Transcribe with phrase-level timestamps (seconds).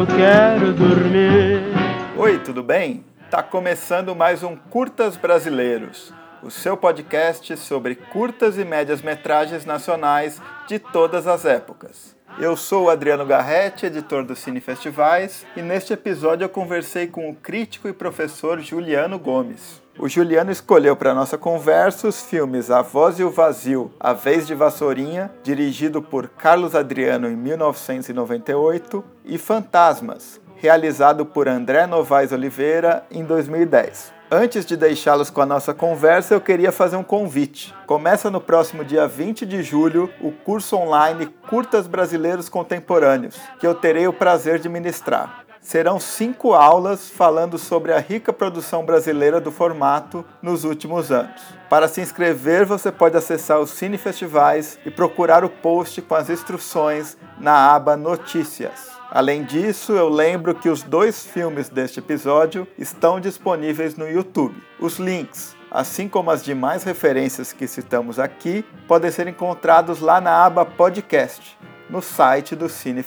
[0.00, 1.60] eu quero dormir.
[2.16, 3.04] Oi, tudo bem?
[3.30, 6.10] Tá começando mais um Curtas Brasileiros,
[6.42, 12.16] o seu podcast sobre curtas e médias metragens nacionais de todas as épocas.
[12.38, 17.28] Eu sou o Adriano Garretti, editor do Cine Festivais, e neste episódio eu conversei com
[17.28, 19.79] o crítico e professor Juliano Gomes.
[19.98, 24.46] O Juliano escolheu para nossa conversa os filmes A Voz e o Vazio, A Vez
[24.46, 33.04] de Vassourinha, dirigido por Carlos Adriano em 1998, e Fantasmas, realizado por André Novaes Oliveira
[33.10, 34.12] em 2010.
[34.30, 37.74] Antes de deixá-los com a nossa conversa, eu queria fazer um convite.
[37.84, 43.74] Começa no próximo dia 20 de julho o curso online Curtas Brasileiros Contemporâneos, que eu
[43.74, 45.49] terei o prazer de ministrar.
[45.60, 51.42] Serão cinco aulas falando sobre a rica produção brasileira do formato nos últimos anos.
[51.68, 56.30] Para se inscrever, você pode acessar os Cine Festivais e procurar o post com as
[56.30, 58.88] instruções na aba Notícias.
[59.10, 64.56] Além disso, eu lembro que os dois filmes deste episódio estão disponíveis no YouTube.
[64.78, 70.44] Os links, assim como as demais referências que citamos aqui, podem ser encontrados lá na
[70.44, 73.02] aba Podcast, no site do Cine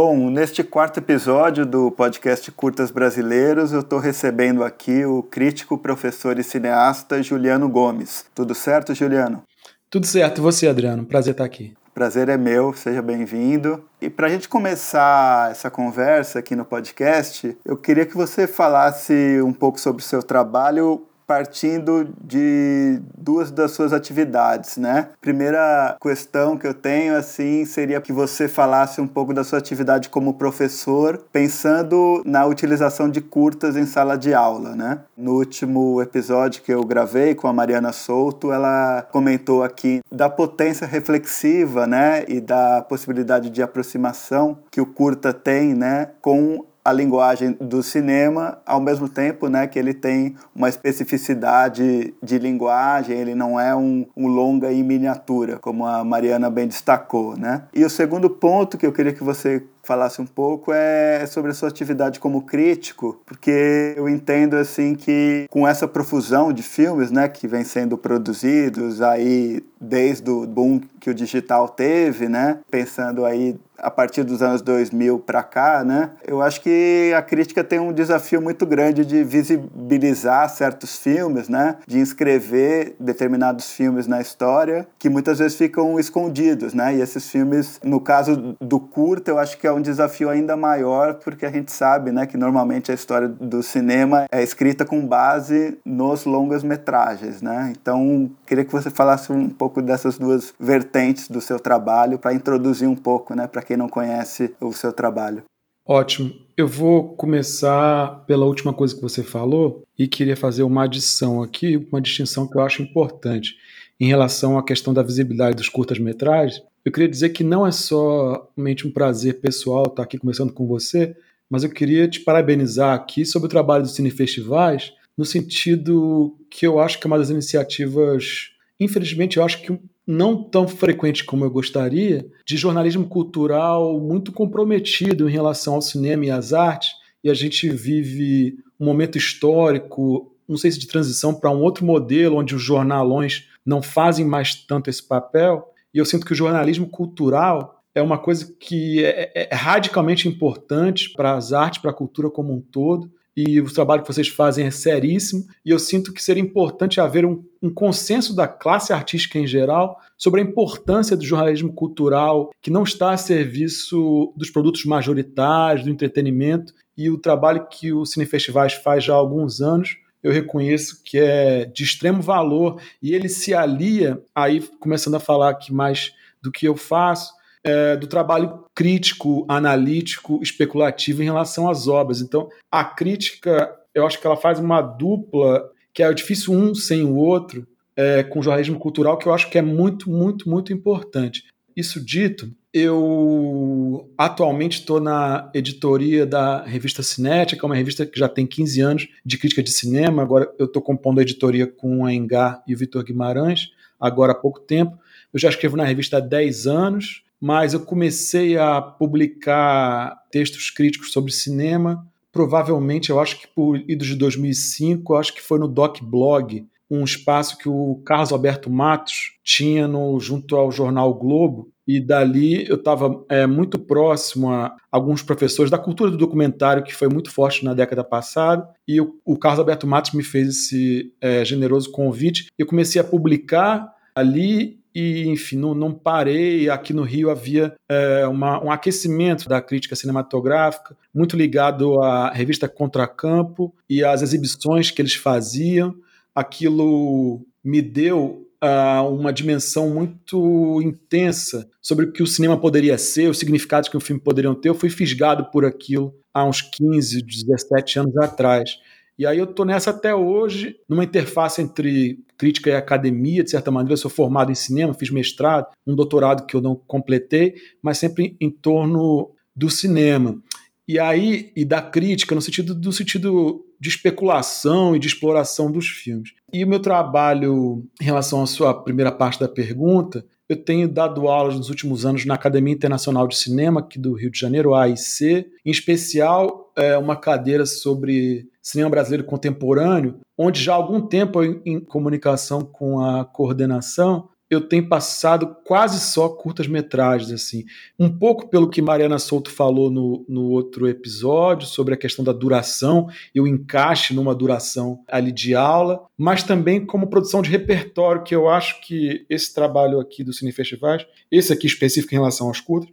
[0.00, 6.38] Bom, neste quarto episódio do podcast Curtas Brasileiros, eu estou recebendo aqui o crítico, professor
[6.38, 8.24] e cineasta Juliano Gomes.
[8.32, 9.42] Tudo certo, Juliano?
[9.90, 10.38] Tudo certo.
[10.38, 11.04] E você, Adriano?
[11.04, 11.74] Prazer estar aqui.
[11.92, 13.82] Prazer é meu, seja bem-vindo.
[14.00, 19.42] E para a gente começar essa conversa aqui no podcast, eu queria que você falasse
[19.42, 25.10] um pouco sobre o seu trabalho partindo de duas das suas atividades, né?
[25.20, 30.08] Primeira questão que eu tenho assim seria que você falasse um pouco da sua atividade
[30.08, 35.00] como professor, pensando na utilização de curtas em sala de aula, né?
[35.14, 40.86] No último episódio que eu gravei com a Mariana Souto, ela comentou aqui da potência
[40.86, 47.54] reflexiva, né, e da possibilidade de aproximação que o curta tem, né, com a linguagem
[47.60, 53.60] do cinema, ao mesmo tempo né, que ele tem uma especificidade de linguagem, ele não
[53.60, 57.36] é um, um longa em miniatura, como a Mariana bem destacou.
[57.36, 57.64] Né?
[57.74, 61.54] E o segundo ponto que eu queria que você falasse um pouco é sobre a
[61.54, 67.26] sua atividade como crítico, porque eu entendo assim que com essa profusão de filmes, né,
[67.26, 73.58] que vem sendo produzidos aí desde o boom que o digital teve, né, pensando aí
[73.78, 76.10] a partir dos anos 2000 para cá, né?
[76.26, 81.76] Eu acho que a crítica tem um desafio muito grande de visibilizar certos filmes, né?
[81.86, 86.96] De inscrever determinados filmes na história que muitas vezes ficam escondidos, né?
[86.96, 91.14] E esses filmes, no caso do curta, eu acho que é um desafio ainda maior,
[91.14, 95.78] porque a gente sabe né, que normalmente a história do cinema é escrita com base
[95.84, 97.42] nos longas-metragens.
[97.42, 97.72] Né?
[97.80, 102.88] Então, queria que você falasse um pouco dessas duas vertentes do seu trabalho, para introduzir
[102.88, 105.44] um pouco né, para quem não conhece o seu trabalho.
[105.86, 106.34] Ótimo.
[106.56, 111.76] Eu vou começar pela última coisa que você falou e queria fazer uma adição aqui,
[111.90, 113.56] uma distinção que eu acho importante
[114.00, 118.86] em relação à questão da visibilidade dos curtas-metragens eu queria dizer que não é somente
[118.86, 121.14] um prazer pessoal estar aqui conversando com você,
[121.50, 126.66] mas eu queria te parabenizar aqui sobre o trabalho do Cine Festivais, no sentido que
[126.66, 129.78] eu acho que é uma das iniciativas, infelizmente, eu acho que
[130.08, 136.24] não tão frequente como eu gostaria, de jornalismo cultural muito comprometido em relação ao cinema
[136.24, 141.34] e às artes, e a gente vive um momento histórico, não sei se de transição
[141.34, 146.06] para um outro modelo, onde os jornalões não fazem mais tanto esse papel, e eu
[146.06, 151.34] sinto que o jornalismo cultural é uma coisa que é, é, é radicalmente importante para
[151.34, 153.10] as artes, para a cultura como um todo.
[153.40, 155.46] E o trabalho que vocês fazem é seríssimo.
[155.64, 159.96] E eu sinto que seria importante haver um, um consenso da classe artística em geral
[160.16, 165.90] sobre a importância do jornalismo cultural, que não está a serviço dos produtos majoritários, do
[165.90, 171.16] entretenimento, e o trabalho que o Cinefestivais faz já há alguns anos eu reconheço que
[171.16, 176.12] é de extremo valor e ele se alia, aí começando a falar aqui mais
[176.42, 177.32] do que eu faço,
[177.68, 182.22] é, do trabalho crítico, analítico, especulativo em relação às obras.
[182.22, 187.04] Então, a crítica, eu acho que ela faz uma dupla, que é difícil um sem
[187.04, 190.72] o outro, é, com o jornalismo cultural, que eu acho que é muito, muito, muito
[190.72, 191.44] importante.
[191.76, 198.46] isso dito, eu atualmente estou na editoria da revista Cinética, uma revista que já tem
[198.46, 200.22] 15 anos de crítica de cinema.
[200.22, 203.70] Agora eu estou compondo a editoria com a Engar e o Vitor Guimarães,
[204.00, 204.98] agora há pouco tempo.
[205.32, 211.12] Eu já escrevo na revista há 10 anos, mas eu comecei a publicar textos críticos
[211.12, 215.68] sobre cinema, provavelmente, eu acho que por idos de 2005, eu acho que foi no
[215.68, 221.70] Doc Blog, um espaço que o Carlos Alberto Matos tinha no, junto ao jornal Globo,
[221.86, 226.94] e dali eu estava é, muito próximo a alguns professores da cultura do documentário, que
[226.94, 231.12] foi muito forte na década passada, e o, o Carlos Alberto Matos me fez esse
[231.20, 232.48] é, generoso convite.
[232.58, 236.68] Eu comecei a publicar ali e, enfim, não, não parei.
[236.68, 242.68] Aqui no Rio havia é, uma, um aquecimento da crítica cinematográfica, muito ligado à revista
[242.68, 245.94] Contracampo e às exibições que eles faziam.
[246.34, 253.30] Aquilo me deu uh, uma dimensão muito intensa sobre o que o cinema poderia ser,
[253.30, 254.68] os significados que o filme poderiam ter.
[254.68, 258.78] Eu fui fisgado por aquilo há uns 15, 17 anos atrás.
[259.18, 263.70] E aí eu estou nessa até hoje, numa interface entre crítica e academia, de certa
[263.70, 263.94] maneira.
[263.94, 268.36] Eu sou formado em cinema, fiz mestrado, um doutorado que eu não completei, mas sempre
[268.40, 270.40] em torno do cinema.
[270.86, 275.88] E aí, e da crítica, no sentido do sentido de especulação e de exploração dos
[275.88, 276.32] filmes.
[276.52, 281.28] E o meu trabalho em relação à sua primeira parte da pergunta, eu tenho dado
[281.28, 285.46] aulas nos últimos anos na Academia Internacional de Cinema aqui do Rio de Janeiro, AIC,
[285.64, 291.80] em especial é, uma cadeira sobre cinema brasileiro contemporâneo, onde já há algum tempo em
[291.80, 297.64] comunicação com a coordenação, eu tenho passado quase só curtas-metragens, assim.
[297.98, 302.32] Um pouco pelo que Mariana Souto falou no, no outro episódio, sobre a questão da
[302.32, 308.22] duração e o encaixe numa duração ali de aula, mas também como produção de repertório,
[308.22, 312.48] que eu acho que esse trabalho aqui do Cine Festivais, esse aqui específico em relação
[312.48, 312.90] aos curtas,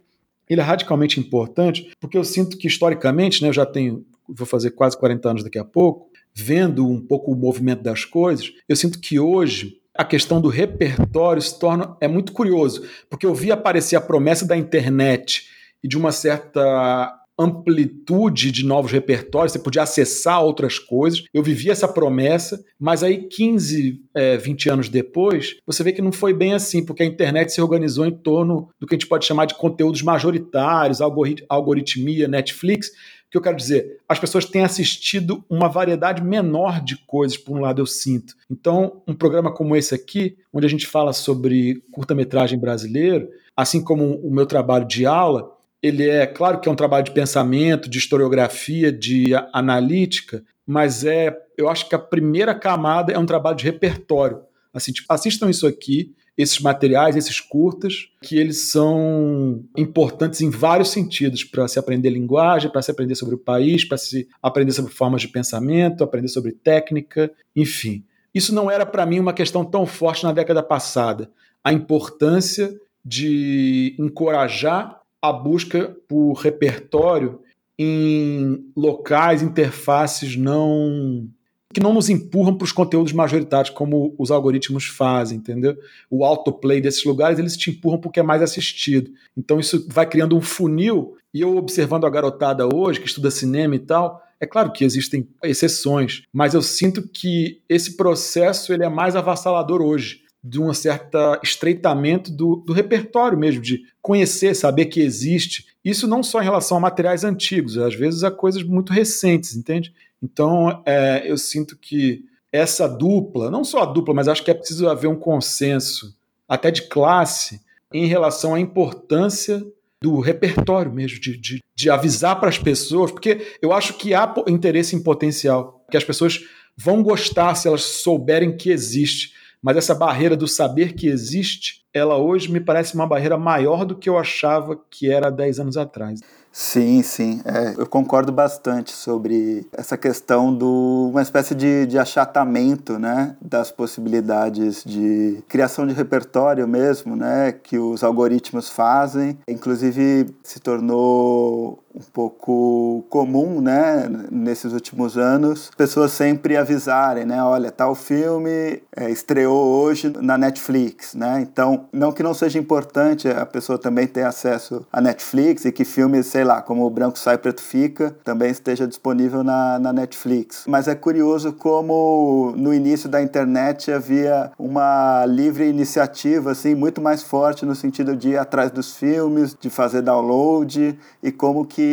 [0.48, 4.70] ele é radicalmente importante, porque eu sinto que historicamente, né, eu já tenho, vou fazer
[4.70, 9.00] quase 40 anos daqui a pouco, vendo um pouco o movimento das coisas, eu sinto
[9.00, 13.96] que hoje a questão do repertório se torna é muito curioso, porque eu vi aparecer
[13.96, 15.48] a promessa da internet
[15.82, 21.24] e de uma certa amplitude de novos repertórios, você podia acessar outras coisas.
[21.32, 26.12] Eu vivi essa promessa, mas aí 15, é, 20 anos depois, você vê que não
[26.12, 29.26] foi bem assim, porque a internet se organizou em torno do que a gente pode
[29.26, 32.90] chamar de conteúdos majoritários, algorit algoritmia, Netflix,
[33.36, 34.00] que eu quero dizer?
[34.08, 38.34] As pessoas têm assistido uma variedade menor de coisas, por um lado, eu sinto.
[38.50, 44.14] Então, um programa como esse aqui, onde a gente fala sobre curta-metragem brasileiro, assim como
[44.16, 47.98] o meu trabalho de aula, ele é, claro que é um trabalho de pensamento, de
[47.98, 53.64] historiografia, de analítica, mas é, eu acho que a primeira camada é um trabalho de
[53.64, 54.40] repertório.
[54.72, 60.90] Assim, tipo, assistam isso aqui, esses materiais, esses curtas, que eles são importantes em vários
[60.90, 64.92] sentidos para se aprender linguagem, para se aprender sobre o país, para se aprender sobre
[64.92, 68.04] formas de pensamento, aprender sobre técnica, enfim.
[68.34, 71.30] Isso não era para mim uma questão tão forte na década passada.
[71.64, 77.40] A importância de encorajar a busca por repertório
[77.78, 81.28] em locais, interfaces não
[81.74, 85.76] que não nos empurram para os conteúdos majoritários como os algoritmos fazem, entendeu?
[86.08, 89.10] O autoplay desses lugares, eles te empurram porque é mais assistido.
[89.36, 93.74] Então isso vai criando um funil, e eu observando a garotada hoje, que estuda cinema
[93.74, 98.88] e tal, é claro que existem exceções, mas eu sinto que esse processo ele é
[98.88, 105.00] mais avassalador hoje de um certo estreitamento do, do, repertório mesmo, de conhecer, saber que
[105.00, 105.66] existe.
[105.84, 109.92] Isso não só em relação a materiais antigos, às vezes a coisas muito recentes, entende?
[110.22, 114.54] Então, é, eu sinto que essa dupla, não só a dupla, mas acho que é
[114.54, 116.16] preciso haver um consenso,
[116.48, 117.60] até de classe,
[117.92, 119.66] em relação à importância
[120.00, 124.32] do repertório mesmo, de, de, de avisar para as pessoas, porque eu acho que há
[124.46, 126.40] interesse em potencial, que as pessoas
[126.76, 129.32] vão gostar se elas souberem que existe.
[129.62, 133.96] Mas essa barreira do saber que existe, ela hoje me parece uma barreira maior do
[133.96, 136.20] que eu achava que era 10 anos atrás.
[136.58, 137.42] Sim, sim.
[137.44, 143.70] É, eu concordo bastante sobre essa questão do uma espécie de, de achatamento né, das
[143.70, 149.38] possibilidades de criação de repertório mesmo, né, que os algoritmos fazem.
[149.46, 157.70] Inclusive se tornou um pouco comum, né, nesses últimos anos, pessoas sempre avisarem, né, olha,
[157.70, 163.46] tal filme é, estreou hoje na Netflix, né, então, não que não seja importante a
[163.46, 167.38] pessoa também ter acesso à Netflix e que filmes, sei lá, como o Branco Sai
[167.38, 170.64] Preto Fica, também esteja disponível na, na Netflix.
[170.66, 177.22] Mas é curioso como no início da internet havia uma livre iniciativa, assim, muito mais
[177.22, 181.85] forte no sentido de ir atrás dos filmes, de fazer download e como que,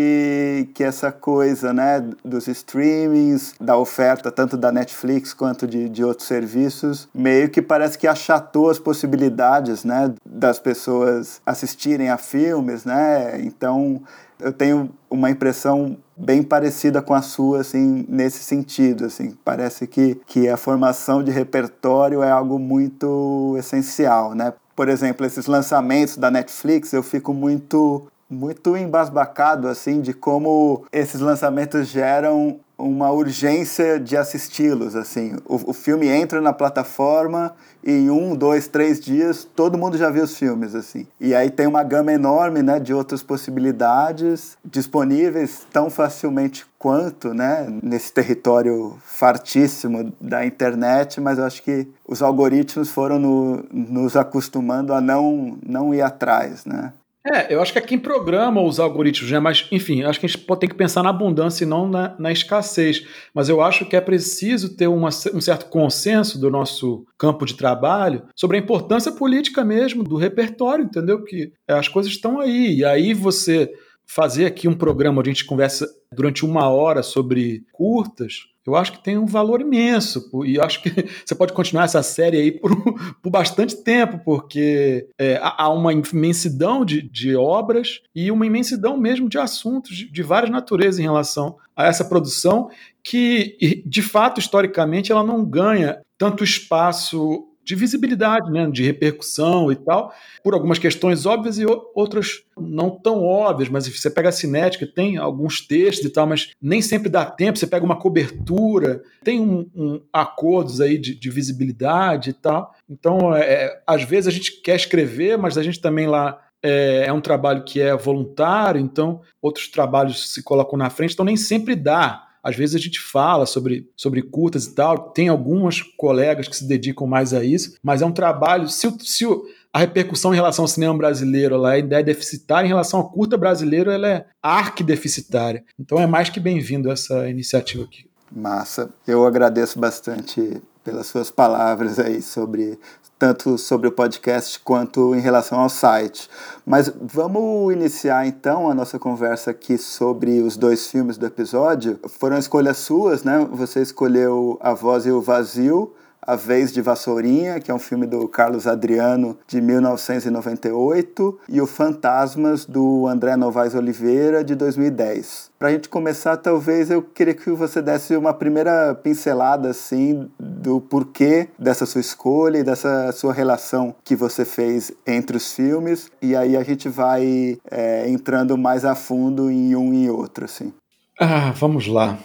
[0.74, 6.28] que essa coisa né, dos streamings, da oferta tanto da Netflix quanto de, de outros
[6.28, 13.40] serviços, meio que parece que achatou as possibilidades né, das pessoas assistirem a filmes, né?
[13.42, 14.02] Então
[14.40, 20.20] eu tenho uma impressão bem parecida com a sua, assim, nesse sentido, assim, parece que,
[20.28, 24.54] que a formação de repertório é algo muito essencial, né?
[24.76, 31.22] Por exemplo, esses lançamentos da Netflix, eu fico muito muito embasbacado assim de como esses
[31.22, 35.38] lançamentos geram uma urgência de assisti-los assim.
[35.46, 40.10] O, o, filme entra na plataforma e em um dois três dias todo mundo já
[40.10, 41.06] viu os filmes assim.
[41.20, 47.68] E aí tem uma gama enorme né de outras possibilidades disponíveis tão facilmente quanto né
[47.82, 54.94] nesse território fartíssimo da internet mas eu acho que os algoritmos foram no, nos acostumando
[54.94, 56.92] a não não ir atrás né
[57.26, 59.40] é, eu acho que é quem programa os algoritmos, né?
[59.40, 62.32] Mas, enfim, acho que a gente tem que pensar na abundância e não na, na
[62.32, 63.06] escassez.
[63.34, 67.54] Mas eu acho que é preciso ter uma, um certo consenso do nosso campo de
[67.54, 71.24] trabalho sobre a importância política mesmo do repertório, entendeu?
[71.24, 72.80] Que as coisas estão aí.
[72.80, 73.72] E aí você
[74.06, 78.94] fazer aqui um programa onde a gente conversa durante uma hora sobre curtas, eu acho
[78.94, 80.30] que tem um valor imenso.
[80.46, 80.90] E acho que
[81.26, 82.72] você pode continuar essa série aí por,
[83.22, 89.28] por bastante tempo, porque é, há uma imensidão de, de, obras e uma imensidão mesmo
[89.28, 92.70] de assuntos de, de várias naturezas em relação a essa produção,
[93.04, 99.76] que, de fato, historicamente, ela não ganha tanto espaço de visibilidade, né, de repercussão e
[99.76, 101.66] tal, por algumas questões óbvias e
[101.96, 106.52] outras não tão óbvias, mas você pega a cinética, tem alguns textos e tal, mas
[106.62, 111.30] nem sempre dá tempo, você pega uma cobertura, tem um, um acordos aí de, de,
[111.30, 112.74] visibilidade e tal.
[112.90, 117.06] Então, é, é, às vezes a gente quer escrever, mas a gente também lá é,
[117.08, 121.38] é um trabalho que é voluntário, então outros trabalhos se colocam na frente, então nem
[121.38, 126.48] sempre dá às vezes a gente fala sobre, sobre curtas e tal, tem algumas colegas
[126.48, 128.68] que se dedicam mais a isso, mas é um trabalho.
[128.68, 129.26] Se, se
[129.72, 133.38] a repercussão em relação ao cinema brasileiro ela ainda é deficitária, em relação ao curta
[133.38, 135.64] brasileiro ela é arquideficitária.
[135.80, 138.06] Então é mais que bem-vindo essa iniciativa aqui.
[138.30, 138.90] Massa.
[139.08, 142.78] Eu agradeço bastante pelas suas palavras aí sobre
[143.24, 146.30] tanto sobre o podcast quanto em relação ao site.
[146.66, 151.98] Mas vamos iniciar então a nossa conversa aqui sobre os dois filmes do episódio.
[152.20, 153.48] Foram escolhas suas, né?
[153.54, 155.94] Você escolheu A Voz e o Vazio
[156.26, 161.68] a Vez de Vassourinha, que é um filme do Carlos Adriano de 1998, e O
[161.68, 165.52] Fantasmas do André Novaes Oliveira de 2010.
[165.60, 170.82] Para a gente começar, talvez eu queria que você desse uma primeira pincelada assim do
[170.82, 176.36] porquê dessa sua escolha e dessa sua relação que você fez entre os filmes, e
[176.36, 180.74] aí a gente vai é, entrando mais a fundo em um e outro assim.
[181.20, 182.18] Ah, vamos lá.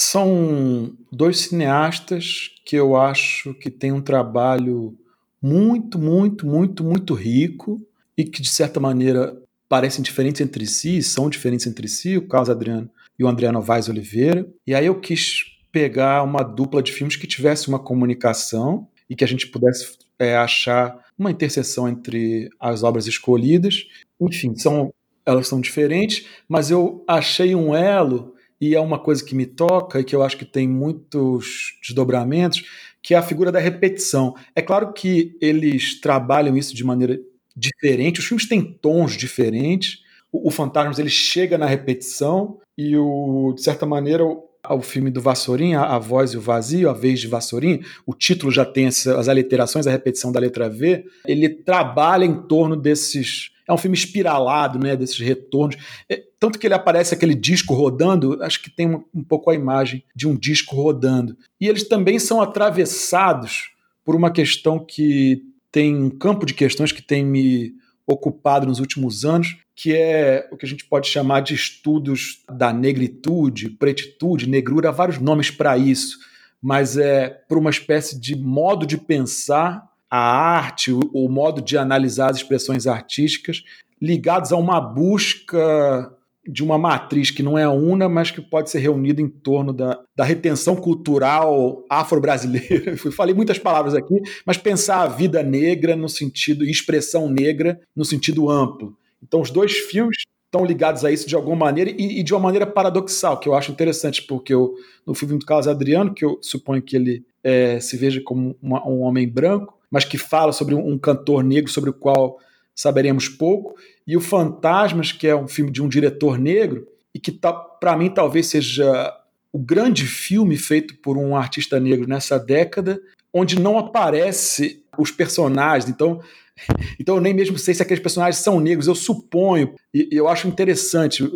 [0.00, 4.96] São dois cineastas que eu acho que têm um trabalho
[5.42, 7.78] muito, muito, muito, muito rico
[8.16, 9.36] e que, de certa maneira,
[9.68, 12.88] parecem diferentes entre si, são diferentes entre si, o Carlos Adriano
[13.18, 14.48] e o André Novaes Oliveira.
[14.66, 19.22] E aí eu quis pegar uma dupla de filmes que tivesse uma comunicação e que
[19.22, 23.86] a gente pudesse é, achar uma interseção entre as obras escolhidas.
[24.18, 24.94] Enfim, são,
[25.26, 30.00] elas são diferentes, mas eu achei um elo e é uma coisa que me toca
[30.00, 32.62] e que eu acho que tem muitos desdobramentos,
[33.02, 34.34] que é a figura da repetição.
[34.54, 37.18] É claro que eles trabalham isso de maneira
[37.56, 40.00] diferente, os filmes têm tons diferentes.
[40.30, 45.10] O, o Fantasmas ele chega na repetição e o de certa maneira o, o filme
[45.10, 48.86] do Vassourinha, A Voz e o Vazio, A Vez de Vassourinha, o título já tem
[48.86, 53.78] as, as aliterações, a repetição da letra V, ele trabalha em torno desses é um
[53.78, 55.76] filme espiralado, né, desses retornos.
[56.08, 59.54] É, tanto que ele aparece aquele disco rodando, acho que tem um, um pouco a
[59.54, 61.36] imagem de um disco rodando.
[61.60, 63.70] E eles também são atravessados
[64.04, 67.72] por uma questão que tem um campo de questões que tem me
[68.04, 72.72] ocupado nos últimos anos, que é o que a gente pode chamar de estudos da
[72.72, 76.18] negritude, pretitude, negrura, vários nomes para isso,
[76.60, 82.30] mas é por uma espécie de modo de pensar a arte, o, modo de analisar
[82.30, 83.62] as expressões artísticas,
[84.02, 86.12] ligados a uma busca
[86.46, 90.00] de uma matriz que não é una, mas que pode ser reunida em torno da,
[90.16, 92.96] da retenção cultural afro-brasileira.
[93.12, 94.14] Falei muitas palavras aqui,
[94.44, 98.96] mas pensar a vida negra no sentido, e expressão negra no sentido amplo.
[99.22, 102.40] Então, os dois filmes estão ligados a isso de alguma maneira e, e, de uma
[102.40, 104.74] maneira paradoxal, que eu acho interessante, porque eu,
[105.06, 108.86] no filme do Carlos Adriano, que eu suponho que ele é, se veja como uma,
[108.88, 112.38] um homem branco, mas que fala sobre um, cantor negro sobre o qual
[112.74, 113.74] saberemos pouco,
[114.06, 117.96] e o Fantasmas, que é um filme de um diretor negro, e que tá, para
[117.96, 119.12] mim talvez seja
[119.52, 123.00] o grande filme feito por um artista negro nessa década,
[123.32, 125.90] onde não aparece os personagens.
[125.90, 126.20] Então,
[126.98, 130.28] então eu nem mesmo sei se aqueles personagens são negros, eu suponho, e, e eu
[130.28, 131.28] acho interessante.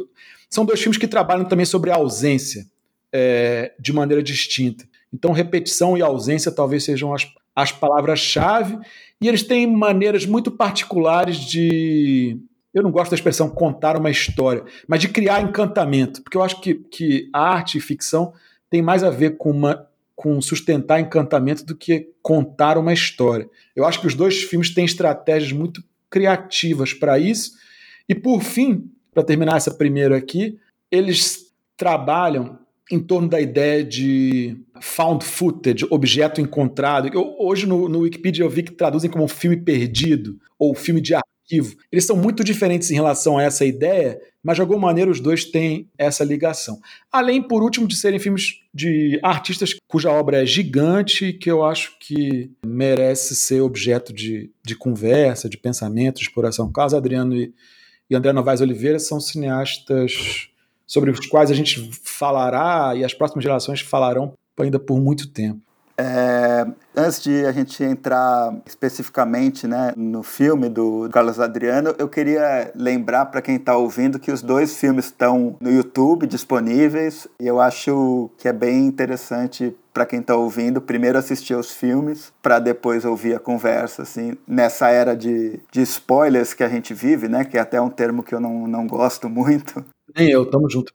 [0.48, 2.66] São dois filmes que trabalham também sobre a ausência
[3.12, 4.84] é, de maneira distinta.
[5.12, 8.78] Então, repetição e ausência talvez sejam as, as palavras-chave,
[9.20, 12.38] e eles têm maneiras muito particulares de.
[12.72, 16.60] Eu não gosto da expressão contar uma história, mas de criar encantamento, porque eu acho
[16.60, 18.32] que, que arte e ficção
[18.68, 23.48] tem mais a ver com, uma, com sustentar encantamento do que contar uma história.
[23.76, 27.52] Eu acho que os dois filmes têm estratégias muito criativas para isso.
[28.08, 30.58] E por fim, para terminar essa primeira aqui,
[30.90, 32.58] eles trabalham
[32.90, 37.08] em torno da ideia de found footage, objeto encontrado.
[37.12, 41.14] Eu, hoje no, no Wikipedia eu vi que traduzem como filme perdido ou filme de
[41.14, 41.76] arquivo.
[41.90, 45.44] Eles são muito diferentes em relação a essa ideia, mas de alguma maneira os dois
[45.44, 46.78] têm essa ligação.
[47.10, 51.96] Além, por último, de serem filmes de artistas cuja obra é gigante, que eu acho
[51.98, 56.70] que merece ser objeto de, de conversa, de pensamento, de exploração.
[56.70, 57.54] Carlos Adriano e,
[58.10, 60.50] e André Novaes Oliveira são cineastas
[60.86, 65.60] sobre os quais a gente falará e as próximas gerações falarão ainda por muito tempo.
[65.96, 72.72] É, antes de a gente entrar especificamente né, no filme do Carlos Adriano, eu queria
[72.74, 77.60] lembrar para quem está ouvindo que os dois filmes estão no YouTube disponíveis e eu
[77.60, 83.04] acho que é bem interessante para quem está ouvindo primeiro assistir aos filmes para depois
[83.04, 87.56] ouvir a conversa assim nessa era de, de spoilers que a gente vive né que
[87.56, 89.84] é até um termo que eu não, não gosto muito
[90.16, 90.92] nem eu, tamo junto.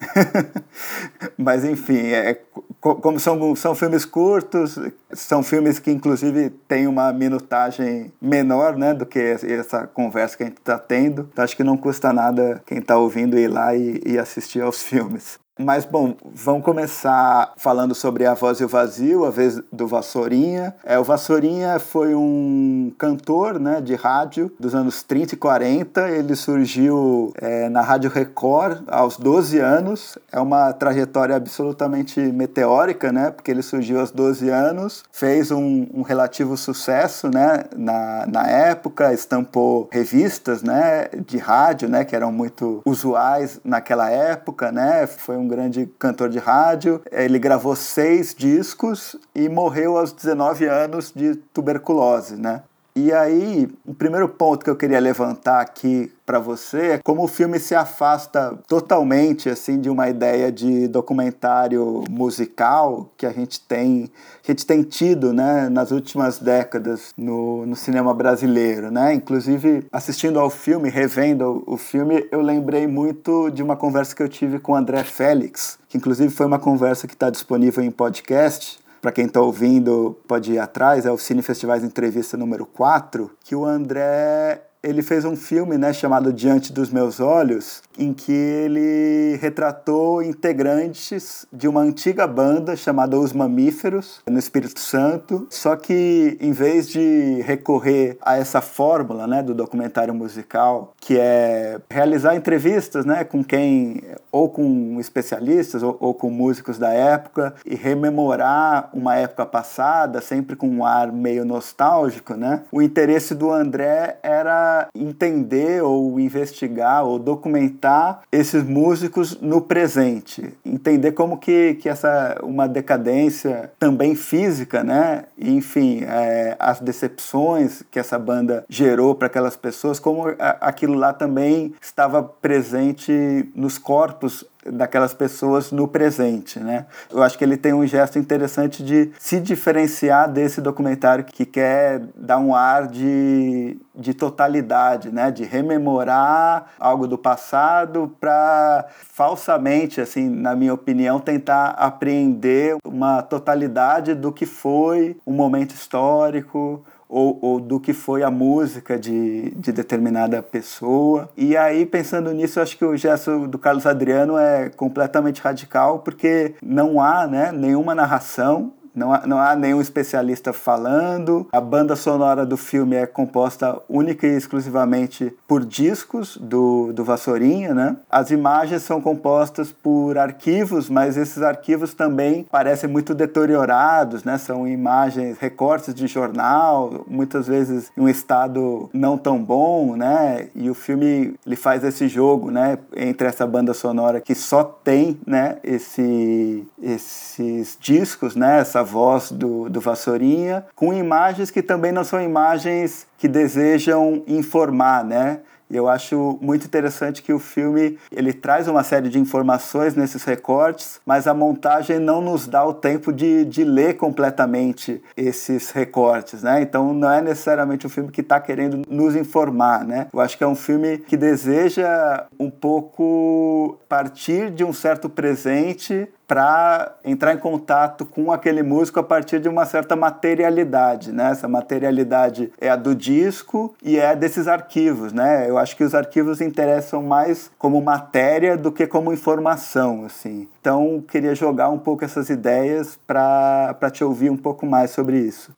[1.38, 2.38] Mas enfim, é,
[2.80, 4.78] como são, são filmes curtos,
[5.12, 10.46] são filmes que inclusive têm uma minutagem menor né, do que essa conversa que a
[10.46, 11.28] gente está tendo.
[11.32, 14.82] Então, acho que não custa nada quem está ouvindo ir lá e, e assistir aos
[14.82, 15.38] filmes.
[15.56, 20.74] Mas, bom, vamos começar falando sobre A Voz e o Vazio, a vez do Vassourinha.
[20.82, 26.10] É, o Vassourinha foi um cantor né, de rádio dos anos 30 e 40.
[26.10, 30.18] Ele surgiu é, na Rádio Record aos 12 anos.
[30.32, 33.30] É uma trajetória absolutamente meteórica, né?
[33.30, 39.14] Porque ele surgiu aos 12 anos, fez um, um relativo sucesso né, na, na época,
[39.14, 45.06] estampou revistas né, de rádio, né, que eram muito usuais naquela época, né?
[45.06, 47.00] Foi um grande cantor de rádio.
[47.12, 52.62] Ele gravou seis discos e morreu aos 19 anos de tuberculose, né?
[52.96, 57.26] E aí, o primeiro ponto que eu queria levantar aqui para você é como o
[57.26, 64.08] filme se afasta totalmente assim de uma ideia de documentário musical que a gente tem,
[64.44, 69.12] que a gente tem tido, né, nas últimas décadas no, no cinema brasileiro, né?
[69.12, 74.28] Inclusive, assistindo ao filme, revendo o filme, eu lembrei muito de uma conversa que eu
[74.28, 78.78] tive com o André Félix, que inclusive foi uma conversa que está disponível em podcast,
[79.04, 83.54] para quem está ouvindo, pode ir atrás, é o Cine Festivais Entrevista número 4, que
[83.54, 89.36] o André ele fez um filme né, chamado Diante dos Meus Olhos, em que ele
[89.40, 95.46] retratou integrantes de uma antiga banda chamada Os Mamíferos, no Espírito Santo.
[95.50, 101.80] Só que, em vez de recorrer a essa fórmula né, do documentário musical, que é
[101.90, 107.74] realizar entrevistas né, com quem, ou com especialistas, ou, ou com músicos da época, e
[107.74, 112.62] rememorar uma época passada, sempre com um ar meio nostálgico, né?
[112.70, 121.12] o interesse do André era entender ou investigar ou documentar esses músicos no presente, entender
[121.12, 125.24] como que, que essa uma decadência também física, né?
[125.38, 130.24] enfim, é, as decepções que essa banda gerou para aquelas pessoas, como
[130.60, 136.86] aquilo lá também estava presente nos corpos daquelas pessoas no presente, né?
[137.10, 142.00] Eu acho que ele tem um gesto interessante de se diferenciar desse documentário que quer
[142.16, 145.30] dar um ar de, de totalidade, né?
[145.30, 154.14] De rememorar algo do passado para falsamente, assim, na minha opinião, tentar apreender uma totalidade
[154.14, 159.70] do que foi um momento histórico ou, ou, do que foi a música de, de
[159.70, 161.28] determinada pessoa.
[161.36, 166.56] E aí, pensando nisso, acho que o gesto do Carlos Adriano é completamente radical, porque
[166.60, 171.46] não há né, nenhuma narração, não há, não há nenhum especialista falando.
[171.52, 177.74] A banda sonora do filme é composta única e exclusivamente por discos do, do Vassourinha,
[177.74, 177.96] né?
[178.08, 184.38] As imagens são compostas por arquivos, mas esses arquivos também parecem muito deteriorados, né?
[184.38, 190.48] São imagens, recortes de jornal, muitas vezes em um estado não tão bom, né?
[190.54, 192.78] E o filme ele faz esse jogo, né?
[192.96, 195.58] Entre essa banda sonora que só tem, né?
[195.64, 198.60] Esse, esses discos, né?
[198.60, 205.04] Essa voz do, do Vassourinha, com imagens que também não são imagens que desejam informar,
[205.04, 205.40] né?
[205.70, 211.00] Eu acho muito interessante que o filme ele traz uma série de informações nesses recortes,
[211.06, 216.60] mas a montagem não nos dá o tempo de, de ler completamente esses recortes, né?
[216.60, 220.06] Então não é necessariamente um filme que está querendo nos informar, né?
[220.12, 226.08] Eu acho que é um filme que deseja um pouco partir de um certo presente
[226.26, 231.30] para entrar em contato com aquele músico a partir de uma certa materialidade, né?
[231.30, 235.48] Essa materialidade é a do disco e é desses arquivos, né?
[235.48, 240.48] Eu acho que os arquivos interessam mais como matéria do que como informação, assim.
[240.60, 245.52] Então, queria jogar um pouco essas ideias para te ouvir um pouco mais sobre isso.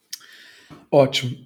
[0.91, 1.37] Ótimo.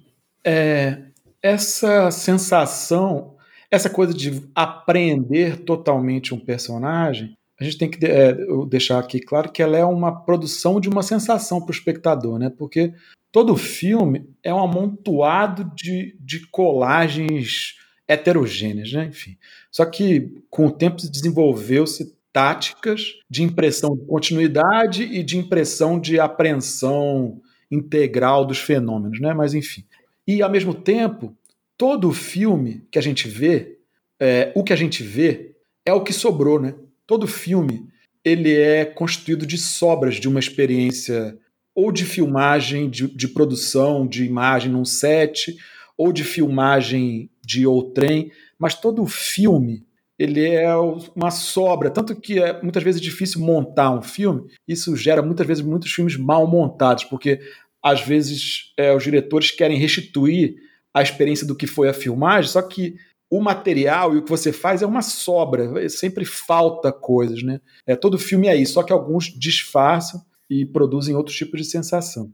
[0.43, 0.97] É,
[1.41, 3.35] essa sensação,
[3.69, 8.35] essa coisa de apreender totalmente um personagem, a gente tem que é,
[8.67, 12.49] deixar aqui claro que ela é uma produção de uma sensação para o espectador, né?
[12.49, 12.91] Porque
[13.31, 17.75] todo filme é um amontoado de, de colagens
[18.07, 19.05] heterogêneas, né?
[19.05, 19.37] Enfim.
[19.71, 26.19] Só que com o tempo desenvolveu-se táticas de impressão de continuidade e de impressão de
[26.19, 29.35] apreensão integral dos fenômenos, né?
[29.35, 29.85] Mas enfim.
[30.27, 31.37] E ao mesmo tempo,
[31.77, 33.77] todo filme que a gente vê,
[34.19, 36.73] é, o que a gente vê é o que sobrou, né?
[37.05, 37.87] Todo filme
[38.23, 41.37] ele é constituído de sobras de uma experiência
[41.73, 45.55] ou de filmagem, de, de produção, de imagem num set,
[45.97, 49.85] ou de filmagem de outrem, mas todo filme
[50.17, 50.75] ele é
[51.15, 55.63] uma sobra, tanto que é muitas vezes difícil montar um filme, isso gera muitas vezes
[55.63, 57.39] muitos filmes mal montados, porque
[57.83, 60.55] às vezes é, os diretores querem restituir
[60.93, 62.95] a experiência do que foi a filmagem, só que
[63.31, 67.61] o material e o que você faz é uma sobra, sempre falta coisas, né?
[67.87, 72.29] É, todo filme é isso, só que alguns disfarçam e produzem outros tipos de sensação.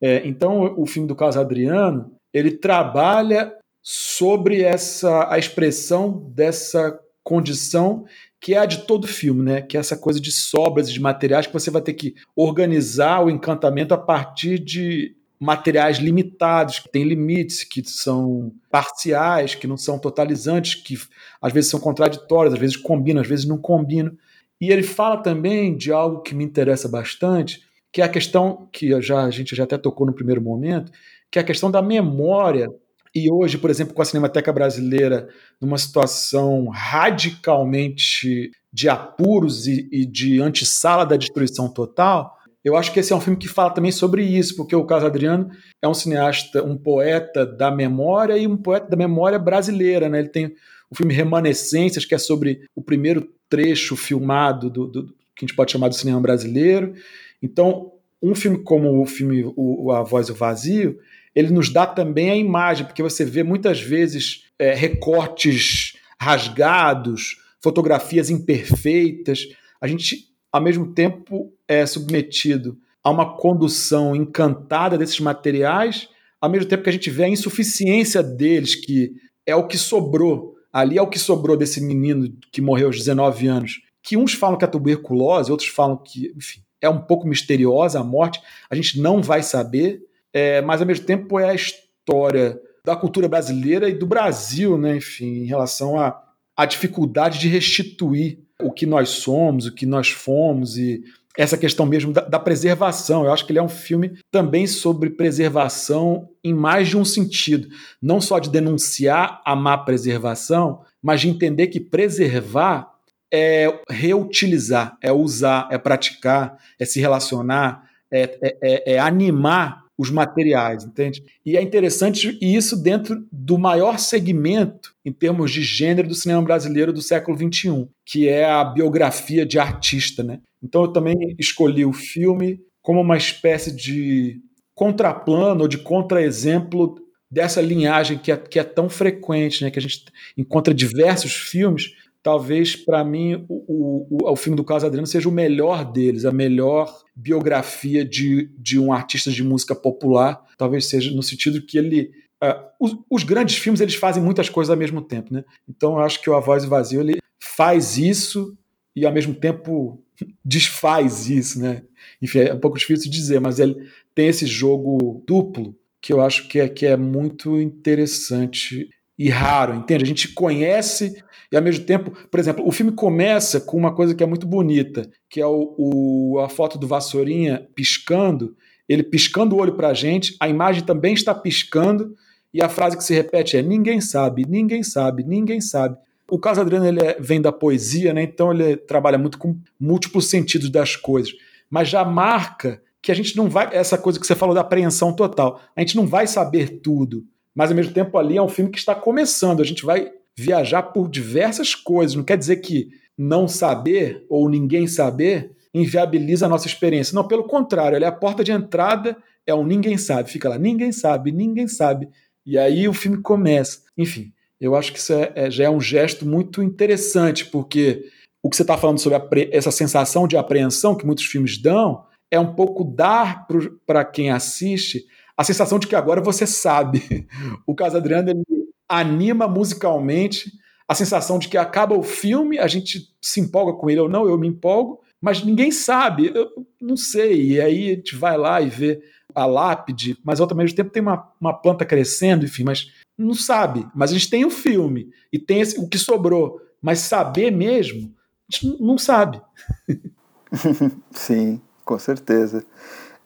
[0.00, 8.06] É, então, o filme do Carlos Adriano, ele trabalha sobre essa a expressão dessa condição
[8.40, 9.60] que é a de todo filme, né?
[9.60, 13.28] Que é essa coisa de sobras de materiais que você vai ter que organizar o
[13.28, 19.98] encantamento a partir de materiais limitados, que têm limites, que são parciais, que não são
[19.98, 20.96] totalizantes, que
[21.40, 24.12] às vezes são contraditórios, às vezes combinam, às vezes não combinam.
[24.60, 29.00] E ele fala também de algo que me interessa bastante, que é a questão que
[29.00, 30.90] já, a gente já até tocou no primeiro momento,
[31.30, 32.68] que é a questão da memória.
[33.14, 35.28] E hoje, por exemplo, com a Cinemateca Brasileira
[35.60, 43.00] numa situação radicalmente de apuros e, e de antessala da destruição total, eu acho que
[43.00, 45.94] esse é um filme que fala também sobre isso, porque o Carlos Adriano é um
[45.94, 50.08] cineasta, um poeta da memória e um poeta da memória brasileira.
[50.08, 50.20] Né?
[50.20, 50.54] Ele tem
[50.90, 55.54] o filme Remanescências, que é sobre o primeiro trecho filmado do, do, que a gente
[55.54, 56.94] pode chamar do cinema brasileiro.
[57.42, 60.98] Então, um filme como o filme o, A Voz e o Vazio,
[61.34, 68.28] ele nos dá também a imagem, porque você vê muitas vezes é, recortes rasgados, fotografias
[68.28, 69.46] imperfeitas.
[69.80, 76.08] A gente ao mesmo tempo é submetido a uma condução encantada desses materiais,
[76.40, 79.12] ao mesmo tempo que a gente vê a insuficiência deles, que
[79.46, 80.56] é o que sobrou.
[80.72, 83.80] Ali é o que sobrou desse menino que morreu aos 19 anos.
[84.02, 88.04] Que uns falam que é tuberculose, outros falam que, enfim, é um pouco misteriosa a
[88.04, 90.00] morte, a gente não vai saber,
[90.32, 94.96] é, mas ao mesmo tempo é a história da cultura brasileira e do Brasil, né,
[94.96, 96.24] enfim, em relação à,
[96.66, 101.04] dificuldade de restituir o que nós somos, o que nós fomos e
[101.38, 103.24] essa questão mesmo da, da, preservação.
[103.24, 107.68] Eu acho que ele é um filme também sobre preservação em mais de um sentido.
[108.02, 112.92] Não só de denunciar a má preservação, mas de entender que preservar
[113.32, 120.10] é reutilizar, é usar, é praticar, é se relacionar, é, é, é, é animar os
[120.10, 121.24] materiais, entende?
[121.44, 126.40] E é interessante e isso dentro do maior segmento em termos de gênero do cinema
[126.40, 130.40] brasileiro do século XXI, que é a biografia de artista, né?
[130.62, 134.40] Então eu também escolhi o filme como uma espécie de
[134.72, 136.94] contraplano ou de contraexemplo
[137.30, 140.04] dessa linhagem que é, que é tão frequente, né, que a gente
[140.36, 141.92] encontra diversos filmes,
[142.28, 146.30] talvez para mim o, o, o, filme do Carlos Adriano seja o melhor deles, a
[146.30, 152.10] melhor biografia de, de um artista de música popular, talvez seja no sentido que ele
[152.44, 155.42] uh, os, os, grandes filmes eles fazem muitas coisas ao mesmo tempo, né?
[155.66, 158.54] Então eu acho que o A Voz Vazio ele faz isso
[158.94, 160.04] e ao mesmo tempo
[160.44, 161.82] desfaz isso, né?
[162.20, 163.74] Enfim, é um pouco difícil de dizer, mas ele
[164.14, 168.86] tem esse jogo duplo que eu acho que é, que é muito interessante
[169.18, 170.04] e raro, entende?
[170.04, 174.14] A gente conhece e ao mesmo tempo, por exemplo, o filme começa com uma coisa
[174.14, 178.54] que é muito bonita, que é o, o a foto do Vassourinha piscando,
[178.88, 182.14] ele piscando o olho para a gente, a imagem também está piscando
[182.52, 185.96] e a frase que se repete é ninguém sabe, ninguém sabe, ninguém sabe.
[186.30, 188.22] O caso Adriano ele é, vem da poesia, né?
[188.22, 191.32] Então ele trabalha muito com múltiplos sentidos das coisas,
[191.70, 195.14] mas já marca que a gente não vai essa coisa que você falou da apreensão
[195.14, 195.60] total.
[195.74, 197.24] A gente não vai saber tudo,
[197.58, 199.60] mas ao mesmo tempo ali é um filme que está começando.
[199.60, 202.14] A gente vai viajar por diversas coisas.
[202.14, 207.16] Não quer dizer que não saber ou ninguém saber inviabiliza a nossa experiência.
[207.16, 210.30] Não, pelo contrário, ele é a porta de entrada, é um ninguém sabe.
[210.30, 212.08] Fica lá, ninguém sabe, ninguém sabe.
[212.46, 213.80] E aí o filme começa.
[213.96, 218.04] Enfim, eu acho que isso é, é, já é um gesto muito interessante, porque
[218.40, 222.38] o que você está falando sobre essa sensação de apreensão que muitos filmes dão é
[222.38, 223.48] um pouco dar
[223.84, 225.06] para quem assiste
[225.38, 227.28] a sensação de que agora você sabe.
[227.64, 228.42] O Caso Adriano ele
[228.88, 230.50] anima musicalmente,
[230.88, 234.26] a sensação de que acaba o filme, a gente se empolga com ele ou não,
[234.26, 237.52] eu me empolgo, mas ninguém sabe, eu não sei.
[237.52, 239.00] E aí a gente vai lá e vê
[239.32, 243.86] a lápide, mas ao mesmo tempo tem uma, uma planta crescendo, enfim, mas não sabe.
[243.94, 248.12] Mas a gente tem o filme e tem esse, o que sobrou, mas saber mesmo,
[248.50, 249.40] a gente não sabe.
[251.12, 252.64] Sim, com certeza.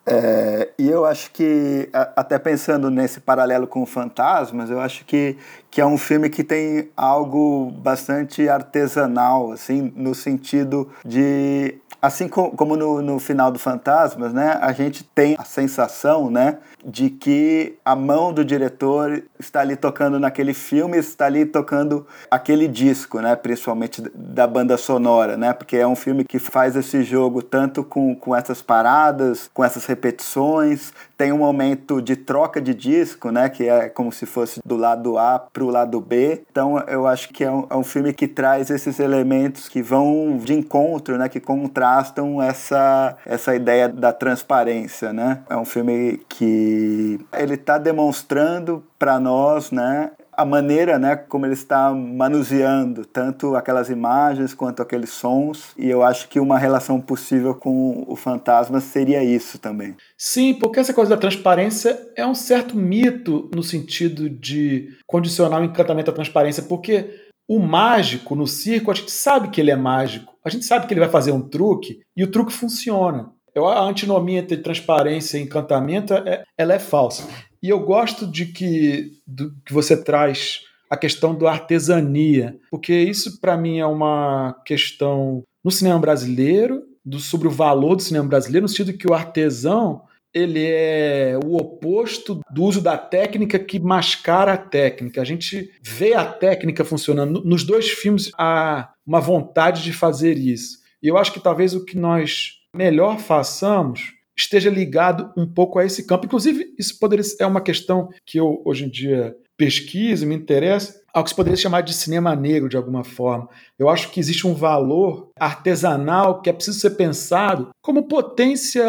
[0.04, 5.36] É, e eu acho que, até pensando nesse paralelo com Fantasmas, eu acho que,
[5.70, 12.76] que é um filme que tem algo bastante artesanal, assim, no sentido de assim como
[12.76, 17.94] no, no final do Fantasmas, né, a gente tem a sensação, né, de que a
[17.94, 24.02] mão do diretor está ali tocando naquele filme, está ali tocando aquele disco, né, principalmente
[24.12, 28.34] da banda sonora, né, porque é um filme que faz esse jogo tanto com, com
[28.34, 33.88] essas paradas, com essas repetições, tem um momento de troca de disco, né, que é
[33.88, 36.42] como se fosse do lado A para o lado B.
[36.50, 40.36] Então eu acho que é um, é um filme que traz esses elementos que vão
[40.36, 45.44] de encontro, né, que contrastam essa, essa ideia da transparência, né.
[45.48, 51.52] É um filme que ele está demonstrando para nós, né, a maneira né, como ele
[51.52, 57.54] está manuseando tanto aquelas imagens quanto aqueles sons, e eu acho que uma relação possível
[57.54, 59.94] com o fantasma seria isso também.
[60.16, 65.64] Sim, porque essa coisa da transparência é um certo mito no sentido de condicionar o
[65.64, 67.10] encantamento à transparência, porque
[67.48, 70.94] o mágico no circo, a gente sabe que ele é mágico, a gente sabe que
[70.94, 73.30] ele vai fazer um truque e o truque funciona.
[73.54, 77.28] A antinomia entre transparência e encantamento é, ela é falsa.
[77.62, 83.40] E eu gosto de que, do, que você traz a questão da artesania, porque isso
[83.40, 88.64] para mim é uma questão no cinema brasileiro, do, sobre o valor do cinema brasileiro,
[88.64, 90.02] no sentido que o artesão
[90.34, 95.20] ele é o oposto do uso da técnica que mascara a técnica.
[95.20, 97.44] A gente vê a técnica funcionando.
[97.44, 100.78] Nos dois filmes há uma vontade de fazer isso.
[101.02, 105.84] E eu acho que talvez o que nós melhor façamos esteja ligado um pouco a
[105.84, 106.26] esse campo.
[106.26, 111.22] Inclusive, isso poderia é uma questão que eu hoje em dia pesquiso, me interessa, ao
[111.22, 113.48] que se poderia chamar de cinema negro de alguma forma.
[113.78, 118.82] Eu acho que existe um valor artesanal que é preciso ser pensado como potência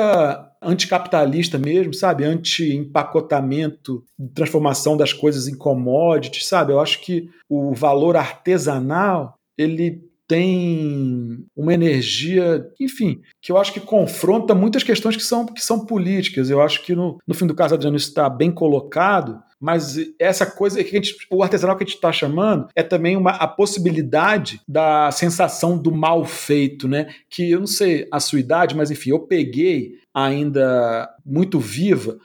[0.61, 2.23] anticapitalista mesmo, sabe?
[2.23, 6.71] Anti-empacotamento, transformação das coisas em commodities, sabe?
[6.71, 10.01] Eu acho que o valor artesanal ele
[10.33, 15.85] tem uma energia, enfim, que eu acho que confronta muitas questões que são, que são
[15.85, 16.49] políticas.
[16.49, 20.43] Eu acho que no, no fim do caso, Adriano, isso está bem colocado, mas essa
[20.43, 24.59] coisa que gente, o artesanal que a gente está chamando é também uma, a possibilidade
[24.67, 27.13] da sensação do mal feito, né?
[27.29, 32.17] Que eu não sei a sua idade, mas enfim, eu peguei ainda muito viva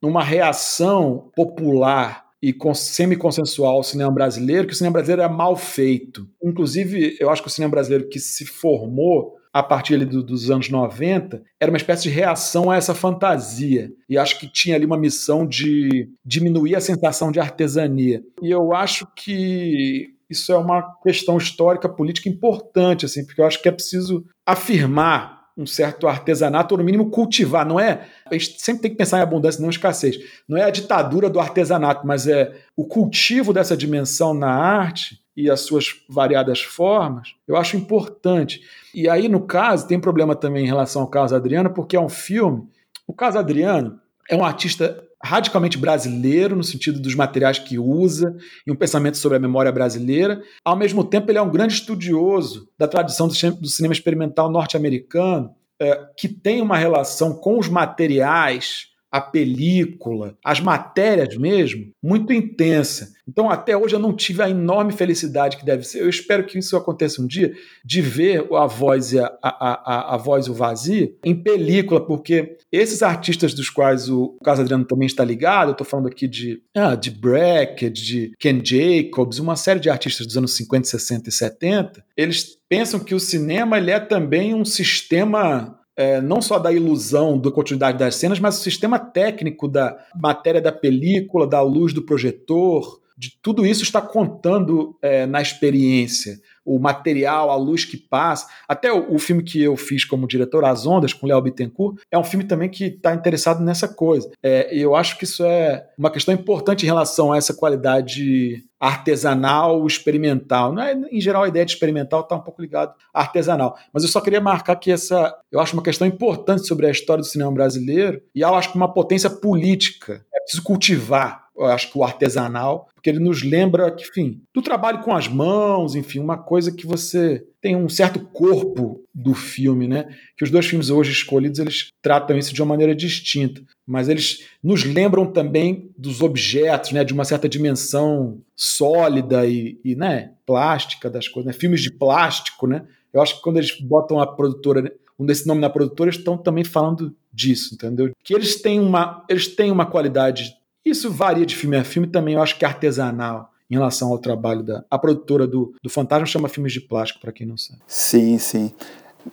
[0.00, 6.28] numa reação popular e semi-consensual ao cinema brasileiro, que o cinema brasileiro é mal feito.
[6.42, 10.68] Inclusive, eu acho que o cinema brasileiro que se formou a partir do, dos anos
[10.68, 13.90] 90, era uma espécie de reação a essa fantasia.
[14.06, 18.22] E acho que tinha ali uma missão de diminuir a sensação de artesania.
[18.42, 23.62] E eu acho que isso é uma questão histórica, política importante, assim, porque eu acho
[23.62, 27.64] que é preciso afirmar um certo artesanato, ou no mínimo cultivar.
[27.64, 28.06] Não é.
[28.26, 30.18] A gente sempre tem que pensar em abundância, não escassez.
[30.46, 35.50] Não é a ditadura do artesanato, mas é o cultivo dessa dimensão na arte e
[35.50, 38.62] as suas variadas formas, eu acho importante.
[38.94, 42.08] E aí, no caso, tem problema também em relação ao caso Adriano, porque é um
[42.08, 42.66] filme.
[43.06, 48.34] O caso Adriano é um artista radicalmente brasileiro, no sentido dos materiais que usa,
[48.66, 50.40] e um pensamento sobre a memória brasileira.
[50.64, 56.00] Ao mesmo tempo, ele é um grande estudioso da tradição do cinema experimental norte-americano, é,
[56.16, 63.14] que tem uma relação com os materiais a película, as matérias mesmo, muito intensa.
[63.26, 66.02] Então, até hoje eu não tive a enorme felicidade que deve ser.
[66.02, 70.14] Eu espero que isso aconteça um dia, de ver a voz e a, a, a,
[70.14, 75.06] a voz o vazio em película, porque esses artistas dos quais o Carlos Adriano também
[75.06, 79.80] está ligado, eu estou falando aqui de, ah, de Brackett, de Ken Jacobs, uma série
[79.80, 83.98] de artistas dos anos 50, 60 e 70, eles pensam que o cinema ele é
[83.98, 88.98] também um sistema é, não só da ilusão da continuidade das cenas, mas o sistema
[88.98, 95.24] técnico da matéria da película, da luz do projetor, de tudo isso está contando é,
[95.24, 96.38] na experiência.
[96.66, 98.46] O material, a luz que passa.
[98.68, 102.18] Até o, o filme que eu fiz como diretor, As Ondas, com Léo Bittencourt, é
[102.18, 104.30] um filme também que está interessado nessa coisa.
[104.42, 109.86] É, eu acho que isso é uma questão importante em relação a essa qualidade artesanal,
[109.86, 110.72] experimental.
[110.72, 113.78] Não é, em geral, a ideia de experimental está um pouco ligado à artesanal.
[113.92, 117.22] Mas eu só queria marcar que essa, eu acho uma questão importante sobre a história
[117.22, 120.24] do cinema brasileiro e acho que uma potência política.
[120.34, 124.60] É preciso cultivar eu acho que o artesanal, porque ele nos lembra que, enfim, do
[124.60, 129.88] trabalho com as mãos, enfim, uma coisa que você tem um certo corpo do filme,
[129.88, 130.08] né?
[130.36, 134.46] Que os dois filmes hoje escolhidos eles tratam isso de uma maneira distinta, mas eles
[134.62, 137.02] nos lembram também dos objetos, né?
[137.04, 140.32] De uma certa dimensão sólida e, e né?
[140.44, 141.58] plástica das coisas, né?
[141.58, 142.84] Filmes de plástico, né?
[143.12, 146.62] Eu acho que quando eles botam a produtora um desse nome na produtora, estão também
[146.62, 148.10] falando disso, entendeu?
[148.22, 150.54] Que eles têm uma, eles têm uma qualidade
[150.90, 154.18] isso varia de filme a filme também, eu acho que é artesanal em relação ao
[154.18, 157.80] trabalho da a produtora do, do Fantasma chama filmes de plástico para quem não sabe.
[157.86, 158.72] Sim, sim.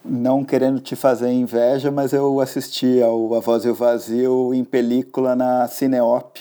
[0.03, 4.63] Não querendo te fazer inveja, mas eu assisti ao A Voz e o Vazio em
[4.63, 6.39] película na Cineop,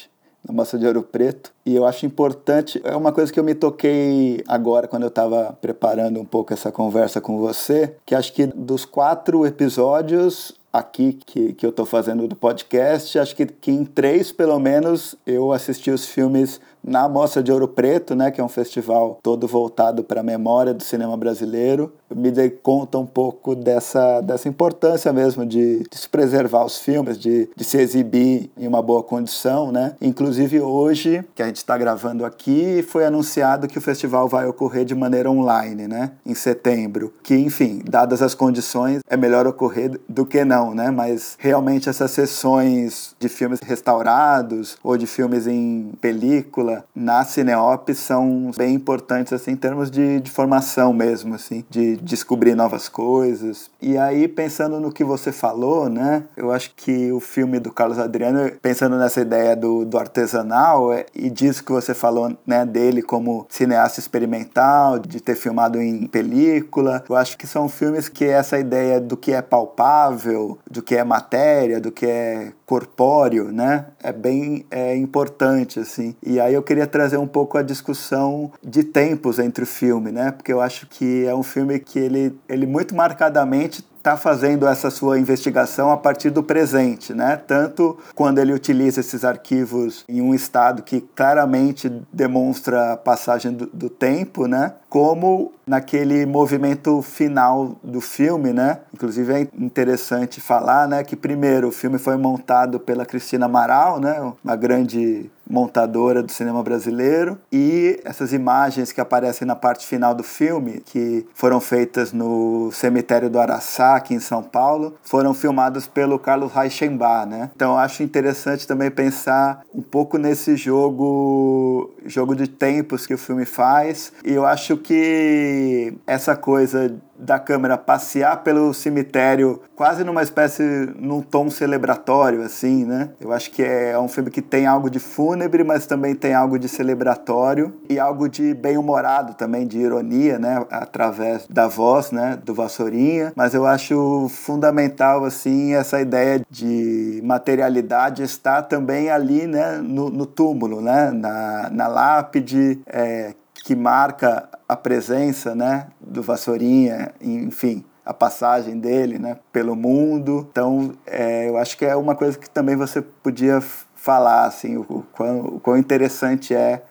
[0.48, 3.54] na Moça de Ouro Preto, e eu acho importante, é uma coisa que eu me
[3.54, 8.46] toquei agora quando eu estava preparando um pouco essa conversa com você, que acho que
[8.46, 13.84] dos quatro episódios aqui que, que eu estou fazendo do podcast, acho que, que em
[13.84, 18.44] três, pelo menos, eu assisti os filmes na Mostra de Ouro Preto, né, que é
[18.44, 23.54] um festival todo voltado para a memória do cinema brasileiro, me dei conta um pouco
[23.54, 28.66] dessa, dessa importância mesmo de, de se preservar os filmes, de, de se exibir em
[28.66, 29.94] uma boa condição, né?
[30.00, 34.84] Inclusive hoje, que a gente está gravando aqui, foi anunciado que o festival vai ocorrer
[34.84, 36.12] de maneira online, né?
[36.24, 37.12] Em setembro.
[37.22, 40.90] Que, enfim, dadas as condições, é melhor ocorrer do que não, né?
[40.90, 48.50] Mas realmente essas sessões de filmes restaurados ou de filmes em película na Cineop são
[48.56, 53.70] bem importantes assim em termos de, de formação mesmo, assim, de descobrir novas coisas.
[53.80, 56.24] E aí pensando no que você falou, né?
[56.36, 61.06] Eu acho que o filme do Carlos Adriano, pensando nessa ideia do, do artesanal é,
[61.14, 67.04] e disso que você falou, né, dele como cineasta experimental, de ter filmado em película,
[67.08, 71.04] eu acho que são filmes que essa ideia do que é palpável, do que é
[71.04, 73.86] matéria, do que é corpóreo, né?
[74.02, 76.16] É bem é importante assim.
[76.24, 80.30] E aí eu queria trazer um pouco a discussão de tempos entre o filme, né?
[80.30, 84.90] Porque eu acho que é um filme que ele, ele muito marcadamente está fazendo essa
[84.90, 87.36] sua investigação a partir do presente, né?
[87.36, 93.66] Tanto quando ele utiliza esses arquivos em um estado que claramente demonstra a passagem do,
[93.66, 94.74] do tempo, né?
[94.92, 98.80] Como naquele movimento final do filme, né?
[98.92, 104.32] Inclusive é interessante falar, né, que primeiro o filme foi montado pela Cristina Amaral, né,
[104.44, 110.22] uma grande montadora do cinema brasileiro e essas imagens que aparecem na parte final do
[110.22, 116.18] filme, que foram feitas no cemitério do Araçá, aqui em São Paulo, foram filmadas pelo
[116.18, 117.50] Carlos Reichenbach, né?
[117.54, 123.44] Então acho interessante também pensar um pouco nesse jogo jogo de tempos que o filme
[123.44, 124.12] faz.
[124.24, 130.62] E eu acho que essa coisa da câmera passear pelo cemitério quase numa espécie,
[130.96, 133.10] num tom celebratório, assim, né?
[133.20, 136.58] Eu acho que é um filme que tem algo de fúnebre, mas também tem algo
[136.58, 140.64] de celebratório e algo de bem-humorado também, de ironia, né?
[140.70, 142.38] Através da voz, né?
[142.44, 143.32] Do Vassourinha.
[143.36, 149.78] Mas eu acho fundamental, assim, essa ideia de materialidade estar também ali, né?
[149.78, 151.10] No, no túmulo, né?
[151.12, 157.84] Na, na lápide, é, que marca a presença né, do Vassourinha, enfim.
[158.04, 160.48] a passagem dele né, pelo mundo.
[160.50, 163.60] Então, é, eu acho que é uma coisa que também você podia
[163.94, 166.82] falar, assim, o, quão, o quão interessante é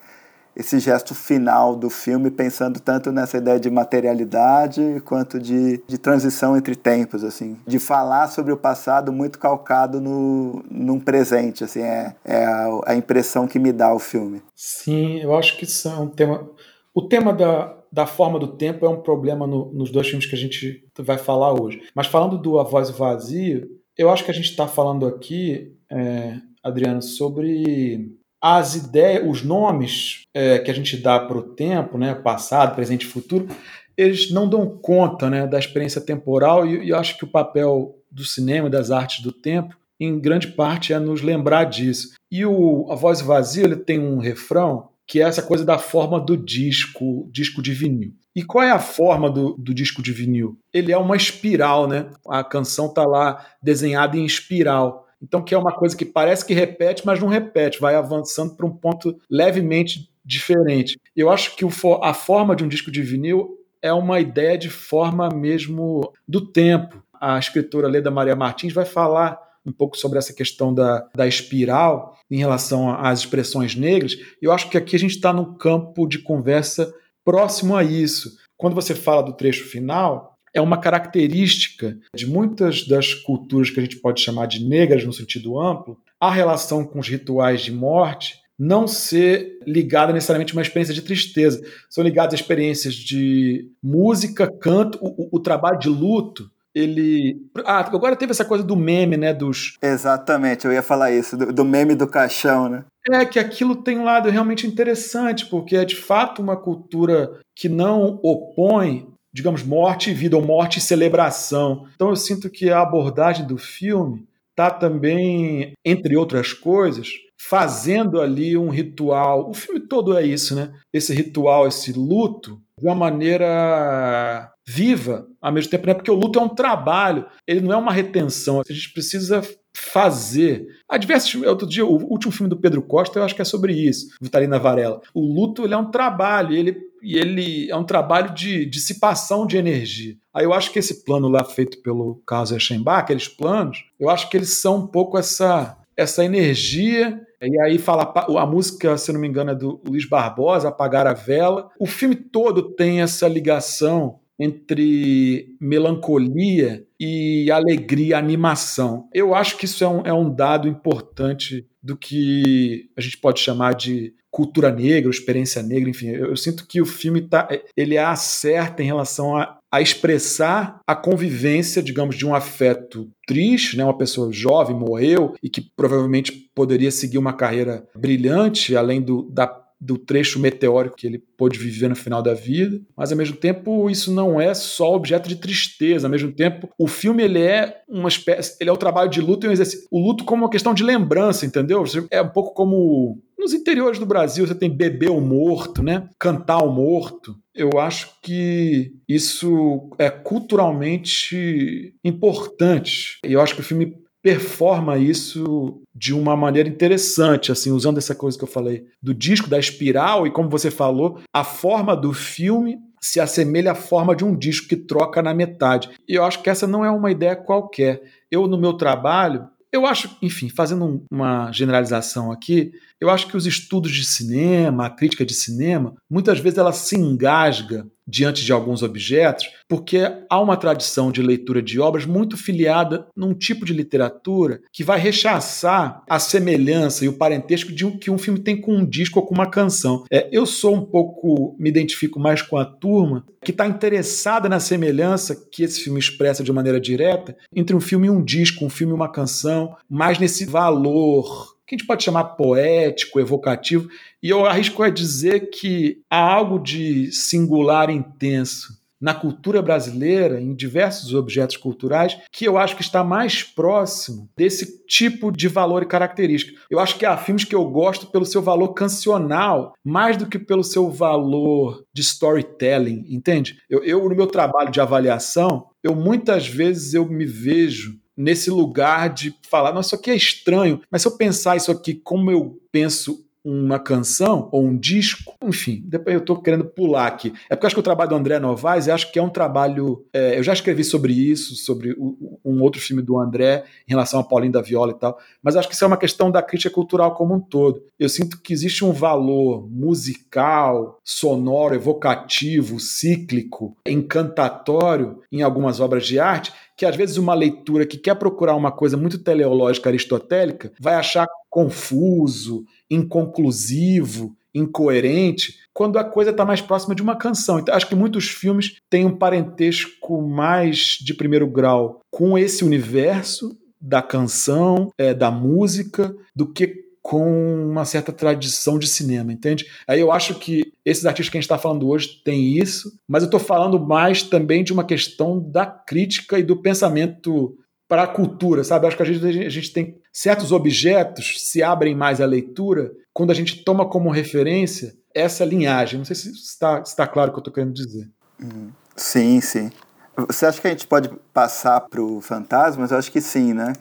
[0.56, 6.58] esse gesto final do filme, pensando tanto nessa ideia de materialidade quanto de, de transição
[6.58, 12.16] entre tempos, assim, de falar sobre o passado muito calcado no num presente, assim, é,
[12.26, 14.42] é a, a impressão que me dá o filme.
[14.56, 16.50] Sim, eu acho que isso é tema.
[16.94, 20.36] O tema da, da forma do tempo é um problema no, nos dois filmes que
[20.36, 21.82] a gente vai falar hoje.
[21.96, 26.38] Mas falando do A Voz Vazio, eu acho que a gente está falando aqui, é,
[26.64, 28.12] Adriano, sobre
[28.42, 33.04] as ideias, os nomes é, que a gente dá para o tempo, né, passado, presente
[33.04, 33.48] e futuro,
[33.96, 38.26] eles não dão conta né, da experiência temporal e, e acho que o papel do
[38.26, 42.14] cinema e das artes do tempo, em grande parte, é nos lembrar disso.
[42.32, 46.20] E o A Voz Vazia ele tem um refrão que é essa coisa da forma
[46.20, 48.14] do disco, disco de vinil.
[48.34, 50.58] E qual é a forma do, do disco de vinil?
[50.74, 52.10] Ele é uma espiral, né?
[52.30, 55.06] A canção está lá desenhada em espiral.
[55.22, 58.66] Então, que é uma coisa que parece que repete, mas não repete, vai avançando para
[58.66, 61.00] um ponto levemente diferente.
[61.16, 61.66] Eu acho que
[62.02, 67.04] a forma de um disco de vinil é uma ideia de forma mesmo do tempo.
[67.20, 72.18] A escritora Leda Maria Martins vai falar um pouco sobre essa questão da, da espiral
[72.30, 74.16] em relação às expressões negras.
[74.42, 76.94] Eu acho que aqui a gente está num campo de conversa
[77.24, 78.38] próximo a isso.
[78.58, 83.84] Quando você fala do trecho final, é uma característica de muitas das culturas que a
[83.84, 88.42] gente pode chamar de negras no sentido amplo, a relação com os rituais de morte
[88.60, 91.64] não ser ligada necessariamente a uma experiência de tristeza.
[91.90, 96.48] São ligadas a experiências de música, canto, o, o, trabalho de luto.
[96.74, 97.42] Ele.
[97.66, 99.34] Ah, agora teve essa coisa do meme, né?
[99.34, 99.78] Dos.
[99.82, 102.86] Exatamente, eu ia falar isso, do, do meme do caixão, né?
[103.10, 107.68] É que aquilo tem um lado realmente interessante, porque é de fato uma cultura que
[107.68, 111.88] não opõe digamos, morte e vida, ou morte e celebração.
[111.96, 117.10] Então eu sinto que a abordagem do filme está também, entre outras coisas,
[117.40, 119.50] fazendo ali um ritual.
[119.50, 120.72] O filme todo é isso, né?
[120.94, 125.94] Esse ritual, esse luto, de uma maneira viva ao mesmo tempo, né?
[125.94, 128.62] Porque o luto é um trabalho, ele não é uma retenção.
[128.62, 129.42] A gente precisa
[129.82, 130.68] fazer.
[130.88, 133.74] Há diversos Outro dia, o último filme do Pedro Costa, eu acho que é sobre
[133.74, 135.02] isso, Vitalina Varela.
[135.14, 140.16] O luto ele é um trabalho, ele, ele é um trabalho de dissipação de energia.
[140.34, 144.30] Aí eu acho que esse plano lá feito pelo Carlos Eschenbach, aqueles planos, eu acho
[144.30, 147.20] que eles são um pouco essa, essa energia.
[147.42, 151.14] E aí fala a música, se não me engano, é do Luiz Barbosa, Apagar a
[151.14, 151.70] Vela.
[151.80, 159.08] O filme todo tem essa ligação entre melancolia e alegria, animação.
[159.14, 163.40] Eu acho que isso é um, é um dado importante do que a gente pode
[163.40, 166.08] chamar de cultura negra, experiência negra, enfim.
[166.08, 170.96] Eu, eu sinto que o filme tá, ele acerta em relação a, a expressar a
[170.96, 173.84] convivência, digamos, de um afeto triste, né?
[173.84, 179.61] Uma pessoa jovem morreu e que provavelmente poderia seguir uma carreira brilhante, além do, da
[179.82, 183.90] do trecho meteórico que ele pôde viver no final da vida, mas ao mesmo tempo
[183.90, 188.08] isso não é só objeto de tristeza, ao mesmo tempo o filme ele é uma
[188.08, 190.74] espécie, ele é o trabalho de luto e um exercício, o luto como uma questão
[190.74, 191.84] de lembrança, entendeu?
[192.12, 196.08] É um pouco como nos interiores do Brasil você tem beber o morto, né?
[196.20, 197.36] Cantar o morto.
[197.56, 203.18] Eu acho que isso é culturalmente importante.
[203.26, 208.16] E eu acho que o filme performa isso de uma maneira interessante, assim, usando essa
[208.16, 212.14] coisa que eu falei do disco, da espiral, e como você falou, a forma do
[212.14, 215.90] filme se assemelha à forma de um disco que troca na metade.
[216.08, 218.02] E eu acho que essa não é uma ideia qualquer.
[218.30, 222.72] Eu, no meu trabalho, eu acho, enfim, fazendo uma generalização aqui,
[223.02, 226.96] eu acho que os estudos de cinema, a crítica de cinema, muitas vezes ela se
[226.96, 230.00] engasga diante de alguns objetos, porque
[230.30, 235.00] há uma tradição de leitura de obras muito filiada num tipo de literatura que vai
[235.00, 239.20] rechaçar a semelhança e o parentesco de um, que um filme tem com um disco
[239.20, 240.04] ou com uma canção.
[240.12, 244.60] É, eu sou um pouco, me identifico mais com a turma que está interessada na
[244.60, 248.70] semelhança que esse filme expressa de maneira direta entre um filme e um disco, um
[248.70, 253.88] filme e uma canção, mais nesse valor que a gente pode chamar poético, evocativo,
[254.22, 260.54] e eu arrisco a dizer que há algo de singular intenso na cultura brasileira, em
[260.54, 265.88] diversos objetos culturais, que eu acho que está mais próximo desse tipo de valor e
[265.88, 266.60] característica.
[266.70, 270.38] Eu acho que há filmes que eu gosto pelo seu valor cancional, mais do que
[270.38, 273.58] pelo seu valor de storytelling, entende?
[273.68, 279.10] Eu, eu no meu trabalho de avaliação, eu muitas vezes eu me vejo nesse lugar
[279.10, 282.60] de falar, não, isso aqui é estranho, mas se eu pensar isso aqui como eu
[282.72, 287.34] penso uma canção ou um disco, enfim, depois eu estou querendo pular aqui.
[287.50, 289.30] É porque eu acho que o trabalho do André Novaes, eu acho que é um
[289.30, 290.06] trabalho.
[290.14, 294.20] É, eu já escrevi sobre isso, sobre o, um outro filme do André, em relação
[294.20, 296.74] a Paulinho da Viola e tal, mas acho que isso é uma questão da crítica
[296.74, 297.84] cultural como um todo.
[298.00, 306.20] Eu sinto que existe um valor musical, sonoro, evocativo, cíclico, encantatório em algumas obras de
[306.20, 310.96] arte que às vezes uma leitura que quer procurar uma coisa muito teleológica aristotélica vai
[310.96, 317.60] achar confuso, inconclusivo, incoerente, quando a coisa está mais próxima de uma canção.
[317.60, 323.58] Então, acho que muitos filmes têm um parentesco mais de primeiro grau com esse universo
[323.80, 329.66] da canção, é, da música, do que com uma certa tradição de cinema, entende?
[329.88, 333.24] Aí eu acho que esses artistas que a gente está falando hoje têm isso, mas
[333.24, 338.08] eu estou falando mais também de uma questão da crítica e do pensamento para a
[338.08, 338.88] cultura, sabe?
[338.88, 343.32] Acho que a gente, a gente tem certos objetos se abrem mais à leitura quando
[343.32, 345.98] a gente toma como referência essa linhagem.
[345.98, 348.10] Não sei se está, está claro o que eu estou querendo dizer.
[348.42, 348.70] Uhum.
[348.96, 349.72] Sim, sim.
[350.16, 352.92] Você acha que a gente pode passar para o Fantasmas?
[352.92, 353.74] Eu acho que sim, né?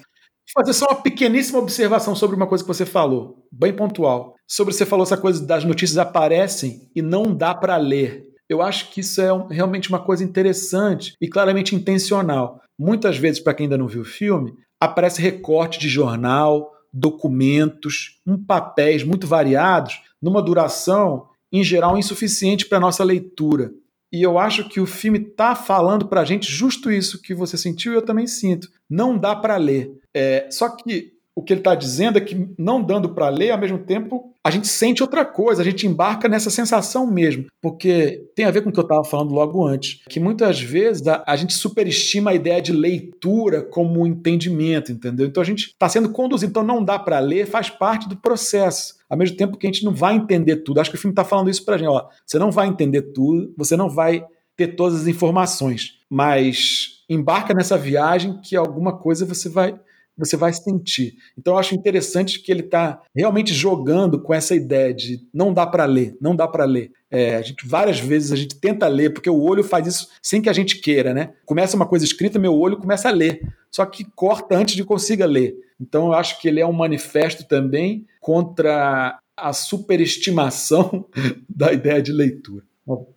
[0.52, 4.34] Fazer só uma pequeníssima observação sobre uma coisa que você falou, bem pontual.
[4.46, 8.24] Sobre você falou essa coisa das notícias aparecem e não dá para ler.
[8.48, 12.60] Eu acho que isso é um, realmente uma coisa interessante e claramente intencional.
[12.78, 18.36] Muitas vezes, para quem ainda não viu o filme, aparece recorte de jornal, documentos, um
[18.36, 23.70] papéis muito variados, numa duração, em geral, insuficiente para nossa leitura.
[24.12, 27.56] E eu acho que o filme está falando para a gente justo isso que você
[27.56, 28.68] sentiu e eu também sinto.
[28.88, 29.92] Não dá para ler.
[30.12, 33.58] É, só que o que ele está dizendo é que, não dando para ler, ao
[33.58, 37.46] mesmo tempo, a gente sente outra coisa, a gente embarca nessa sensação mesmo.
[37.62, 41.06] Porque tem a ver com o que eu estava falando logo antes, que muitas vezes
[41.06, 45.26] a, a, gente superestima a ideia de leitura como entendimento, entendeu?
[45.26, 48.96] Então a gente está sendo conduzido, então não dá para ler, faz parte do processo.
[49.08, 50.80] Ao mesmo tempo que a gente não vai entender tudo.
[50.80, 51.88] Acho que o filme está falando isso para a gente.
[51.88, 54.24] Ó, você não vai entender tudo, você não vai
[54.56, 59.74] ter todas as informações, mas embarca nessa viagem que alguma coisa você vai
[60.16, 61.14] você vai sentir.
[61.38, 65.66] Então eu acho interessante que ele está realmente jogando com essa ideia de não dá
[65.66, 66.92] para ler, não dá para ler.
[67.10, 70.40] É, a gente, várias vezes a gente tenta ler, porque o olho faz isso sem
[70.40, 71.32] que a gente queira, né?
[71.44, 73.40] Começa uma coisa escrita, meu olho começa a ler,
[73.70, 75.54] só que corta antes de consiga ler.
[75.80, 81.06] Então eu acho que ele é um manifesto também contra a superestimação
[81.48, 82.64] da ideia de leitura.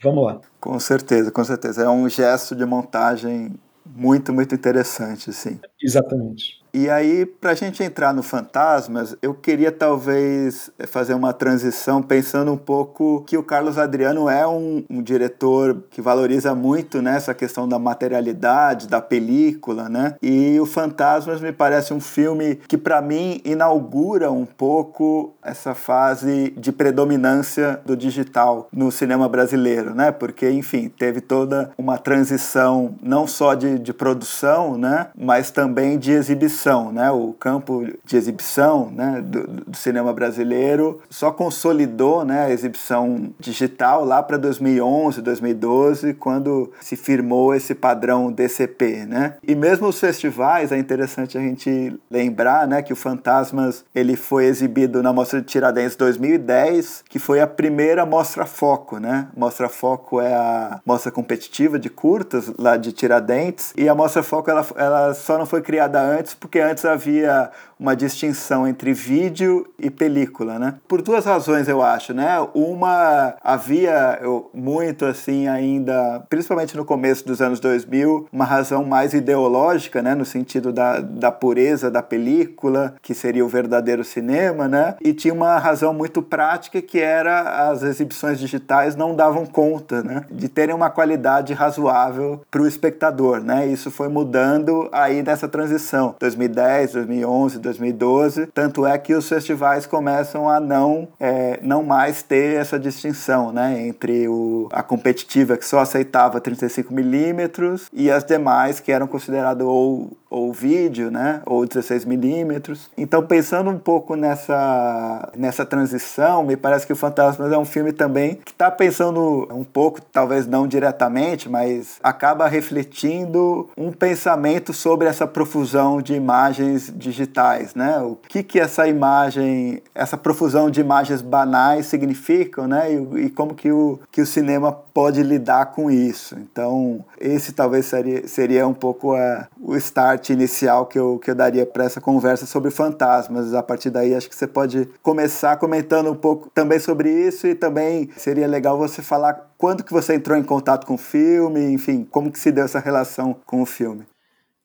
[0.02, 0.42] Vamos lá.
[0.60, 1.84] Com certeza, com certeza.
[1.84, 3.54] É um gesto de montagem
[3.86, 5.60] muito, muito interessante, sim.
[5.82, 6.63] Exatamente.
[6.76, 12.52] E aí, para a gente entrar no Fantasmas, eu queria talvez fazer uma transição pensando
[12.52, 17.32] um pouco que o Carlos Adriano é um, um diretor que valoriza muito né, essa
[17.32, 20.16] questão da materialidade, da película, né?
[20.20, 26.56] E o Fantasmas me parece um filme que, para mim, inaugura um pouco essa fase
[26.58, 30.12] de predominância do digital no cinema brasileiro, né?
[30.12, 35.10] Porque, enfim, teve toda uma transição não só de, de produção, né?
[35.16, 37.12] Mas também de exibição exibição, né?
[37.12, 39.22] O campo de exibição, né?
[39.22, 42.46] Do, do cinema brasileiro só consolidou, né?
[42.46, 49.36] A exibição digital lá para 2011, 2012, quando se firmou esse padrão DCP, né?
[49.46, 52.82] E mesmo os festivais é interessante a gente lembrar, né?
[52.82, 58.06] Que o Fantasmas ele foi exibido na Mostra de Tiradentes 2010, que foi a primeira
[58.06, 59.28] mostra foco, né?
[59.36, 64.50] Mostra foco é a mostra competitiva de curtas lá de Tiradentes e a mostra foco
[64.50, 67.52] ela, ela só não foi criada antes porque porque antes havia
[67.84, 70.76] uma distinção entre vídeo e película, né?
[70.88, 72.40] Por duas razões, eu acho, né?
[72.54, 74.22] Uma, havia
[74.54, 80.16] muito, assim, ainda, principalmente no começo dos anos 2000, uma razão mais ideológica, né?
[80.16, 84.96] No sentido da, da pureza da película, que seria o verdadeiro cinema, né?
[85.02, 90.24] E tinha uma razão muito prática, que era as exibições digitais não davam conta, né?
[90.32, 93.68] De terem uma qualidade razoável para o espectador, né?
[93.68, 98.48] Isso foi mudando aí nessa transição, 2010, 2011, 2012, 2012.
[98.48, 103.88] Tanto é que os festivais começam a não, é, não mais ter essa distinção né,
[103.88, 110.12] entre o, a competitiva, que só aceitava 35mm, e as demais, que eram consideradas ou,
[110.30, 112.90] ou vídeo, né, ou 16mm.
[112.98, 117.92] Então, pensando um pouco nessa, nessa transição, me parece que o Fantasmas é um filme
[117.92, 125.08] também que está pensando um pouco, talvez não diretamente, mas acaba refletindo um pensamento sobre
[125.08, 128.00] essa profusão de imagens digitais né?
[128.00, 132.94] O que que essa imagem, essa profusão de imagens banais significam, né?
[132.94, 136.36] E, e como que o, que o cinema pode lidar com isso.
[136.38, 141.36] Então, esse talvez seria, seria um pouco uh, o start inicial que eu, que eu
[141.36, 143.54] daria para essa conversa sobre fantasmas.
[143.54, 147.56] A partir daí, acho que você pode começar comentando um pouco também sobre isso e
[147.56, 152.06] também seria legal você falar quando que você entrou em contato com o filme, enfim,
[152.10, 154.06] como que se deu essa relação com o filme.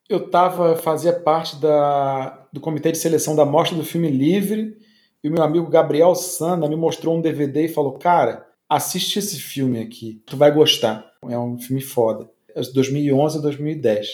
[0.08, 4.76] Eu tava, fazia parte da, do comitê de seleção da mostra do filme Livre
[5.22, 9.38] e o meu amigo Gabriel Sanda me mostrou um DVD e falou, cara, assiste esse
[9.38, 11.12] filme aqui, tu vai gostar.
[11.28, 12.30] É um filme foda.
[12.54, 14.08] É de 2011 a 2010.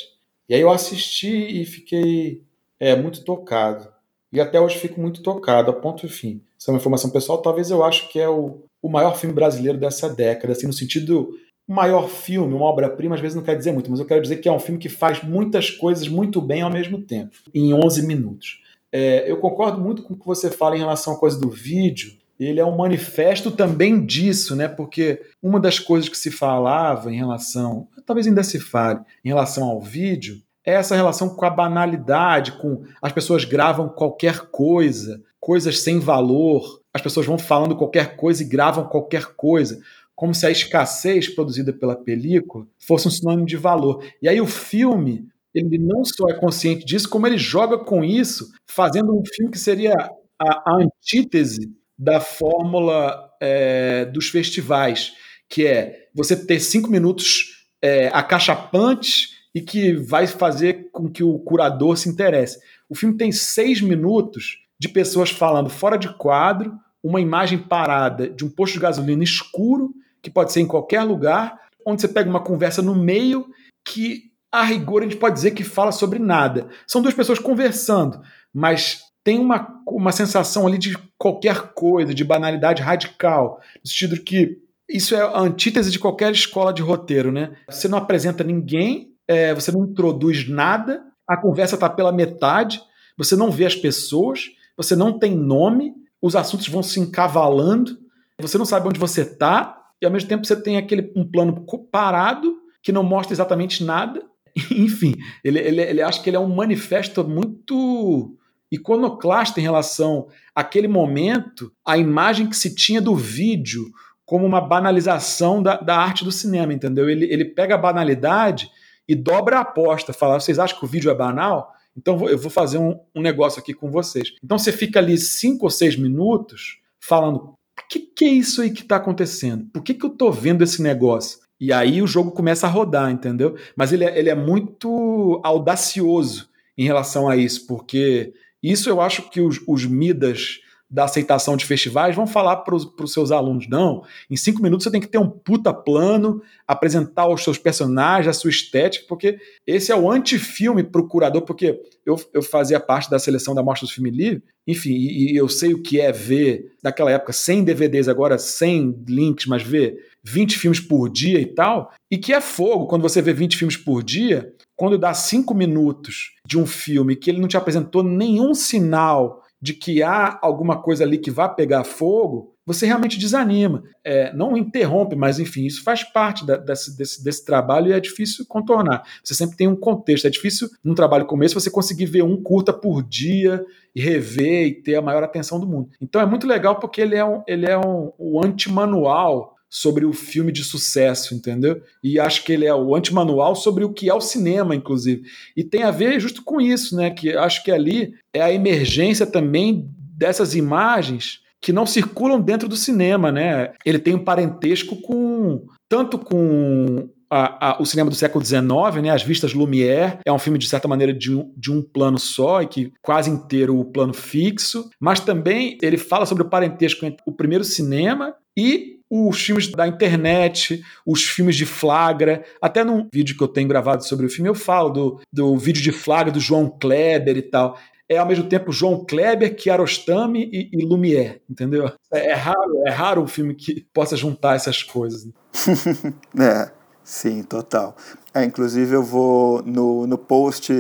[0.49, 2.43] E aí eu assisti e fiquei
[2.81, 3.89] é, muito tocado.
[4.33, 6.43] E até hoje fico muito tocado, a ponto e fim.
[6.59, 9.79] Isso é uma informação pessoal, talvez eu acho que é o, o maior filme brasileiro
[9.79, 11.31] dessa década, assim, no sentido
[11.67, 14.49] maior filme, uma obra-prima, às vezes não quer dizer muito, mas eu quero dizer que
[14.49, 18.63] é um filme que faz muitas coisas muito bem ao mesmo tempo, em 11 minutos.
[18.93, 22.13] É, eu concordo muito com o que você fala em relação à coisa do vídeo,
[22.39, 24.67] ele é um manifesto também disso, né?
[24.67, 29.65] Porque uma das coisas que se falava em relação, talvez ainda se fale, em relação
[29.65, 35.81] ao vídeo, é essa relação com a banalidade, com as pessoas gravam qualquer coisa, coisas
[35.81, 39.81] sem valor, as pessoas vão falando qualquer coisa e gravam qualquer coisa,
[40.15, 44.05] como se a escassez produzida pela película fosse um sinônimo de valor.
[44.23, 48.51] E aí o filme, ele não só é consciente disso, como ele joga com isso,
[48.67, 49.95] fazendo um filme que seria
[50.39, 55.13] a, a antítese da fórmula é, dos festivais,
[55.49, 61.39] que é você ter cinco minutos é, acachapantes e que vai fazer com que o
[61.39, 62.59] curador se interesse.
[62.89, 68.45] O filme tem seis minutos de pessoas falando fora de quadro, uma imagem parada de
[68.45, 69.95] um posto de gasolina escuro,
[70.25, 73.47] que pode ser em qualquer lugar, onde você pega uma conversa no meio
[73.87, 76.69] que, a rigor, a gente pode dizer que fala sobre nada.
[76.87, 78.21] São duas pessoas conversando,
[78.53, 84.59] mas tem uma, uma sensação ali de qualquer coisa, de banalidade radical, no sentido que
[84.89, 87.55] isso é a antítese de qualquer escola de roteiro, né?
[87.69, 92.81] Você não apresenta ninguém, é, você não introduz nada, a conversa está pela metade,
[93.17, 97.99] você não vê as pessoas, você não tem nome, os assuntos vão se encavalando,
[98.41, 101.65] você não sabe onde você está, e ao mesmo tempo você tem aquele um plano
[101.91, 104.23] parado que não mostra exatamente nada.
[104.71, 108.37] Enfim, ele, ele, ele acha que ele é um manifesto muito
[108.71, 113.83] iconoclasta em relação àquele momento, a imagem que se tinha do vídeo
[114.27, 117.09] como uma banalização da, da arte do cinema, entendeu?
[117.09, 118.71] Ele, ele pega a banalidade
[119.09, 121.73] e dobra a aposta, fala: vocês acham que o vídeo é banal?
[121.97, 124.35] Então eu vou fazer um, um negócio aqui com vocês.
[124.45, 127.55] Então você fica ali cinco ou seis minutos falando:
[127.95, 129.67] que, que é isso aí que está acontecendo?
[129.73, 131.39] Por que, que eu estou vendo esse negócio?
[131.61, 133.57] E aí o jogo começa a rodar, entendeu?
[133.77, 139.31] Mas ele é, ele é muito audacioso em relação a isso, porque isso eu acho
[139.31, 140.61] que os, os Midas
[140.95, 144.93] da aceitação de festivais vão falar para os seus alunos: não, em cinco minutos você
[144.93, 149.37] tem que ter um puta plano, apresentar os seus personagens, a sua estética, porque
[149.67, 153.63] esse é o antifilme para o curador, porque eu, eu fazia parte da seleção da
[153.63, 157.33] Mostra do Filme Livre, enfim, e, e eu sei o que é ver, naquela época,
[157.33, 162.33] sem DVDs, agora sem links, mas ver 20 filmes por dia e tal, e que
[162.33, 166.67] é fogo quando você vê 20 filmes por dia, quando dá cinco minutos de um
[166.67, 171.31] filme que ele não te apresentou nenhum sinal de que há alguma coisa ali que
[171.31, 173.83] vai pegar fogo, você realmente desanima.
[174.05, 177.99] É, não interrompe, mas enfim, isso faz parte da, desse, desse, desse, trabalho e é
[177.99, 179.03] difícil contornar.
[179.25, 180.27] Você sempre tem um contexto.
[180.27, 183.65] É difícil, num trabalho como esse, você conseguir ver um curta por dia
[183.97, 185.89] e rever e ter a maior atenção do mundo.
[185.99, 190.13] Então é muito legal porque ele é um, ele é um, um anti-manual sobre o
[190.13, 191.83] filme de sucesso, entendeu?
[192.03, 195.23] E acho que ele é o antimanual sobre o que é o cinema, inclusive.
[195.57, 197.11] E tem a ver justo com isso, né?
[197.11, 202.77] Que acho que ali é a emergência também dessas imagens que não circulam dentro do
[202.77, 203.73] cinema, né?
[203.85, 209.11] Ele tem um parentesco com tanto com a, a, o cinema do século XIX, né,
[209.11, 212.63] As Vistas Lumière, é um filme, de certa maneira, de um, de um plano só,
[212.63, 217.23] e que quase inteiro o plano fixo, mas também ele fala sobre o parentesco entre
[217.27, 222.45] o primeiro cinema e os filmes da internet, os filmes de flagra.
[222.61, 225.81] Até num vídeo que eu tenho gravado sobre o filme, eu falo do, do vídeo
[225.81, 227.79] de flagra do João Kleber e tal.
[228.09, 231.91] É ao mesmo tempo João Kleber, Kiarostami e, e Lumière, entendeu?
[232.13, 235.27] É, é, raro, é raro um filme que possa juntar essas coisas.
[236.39, 236.71] é,
[237.05, 237.97] sim, total.
[238.35, 240.73] É, inclusive eu vou no, no post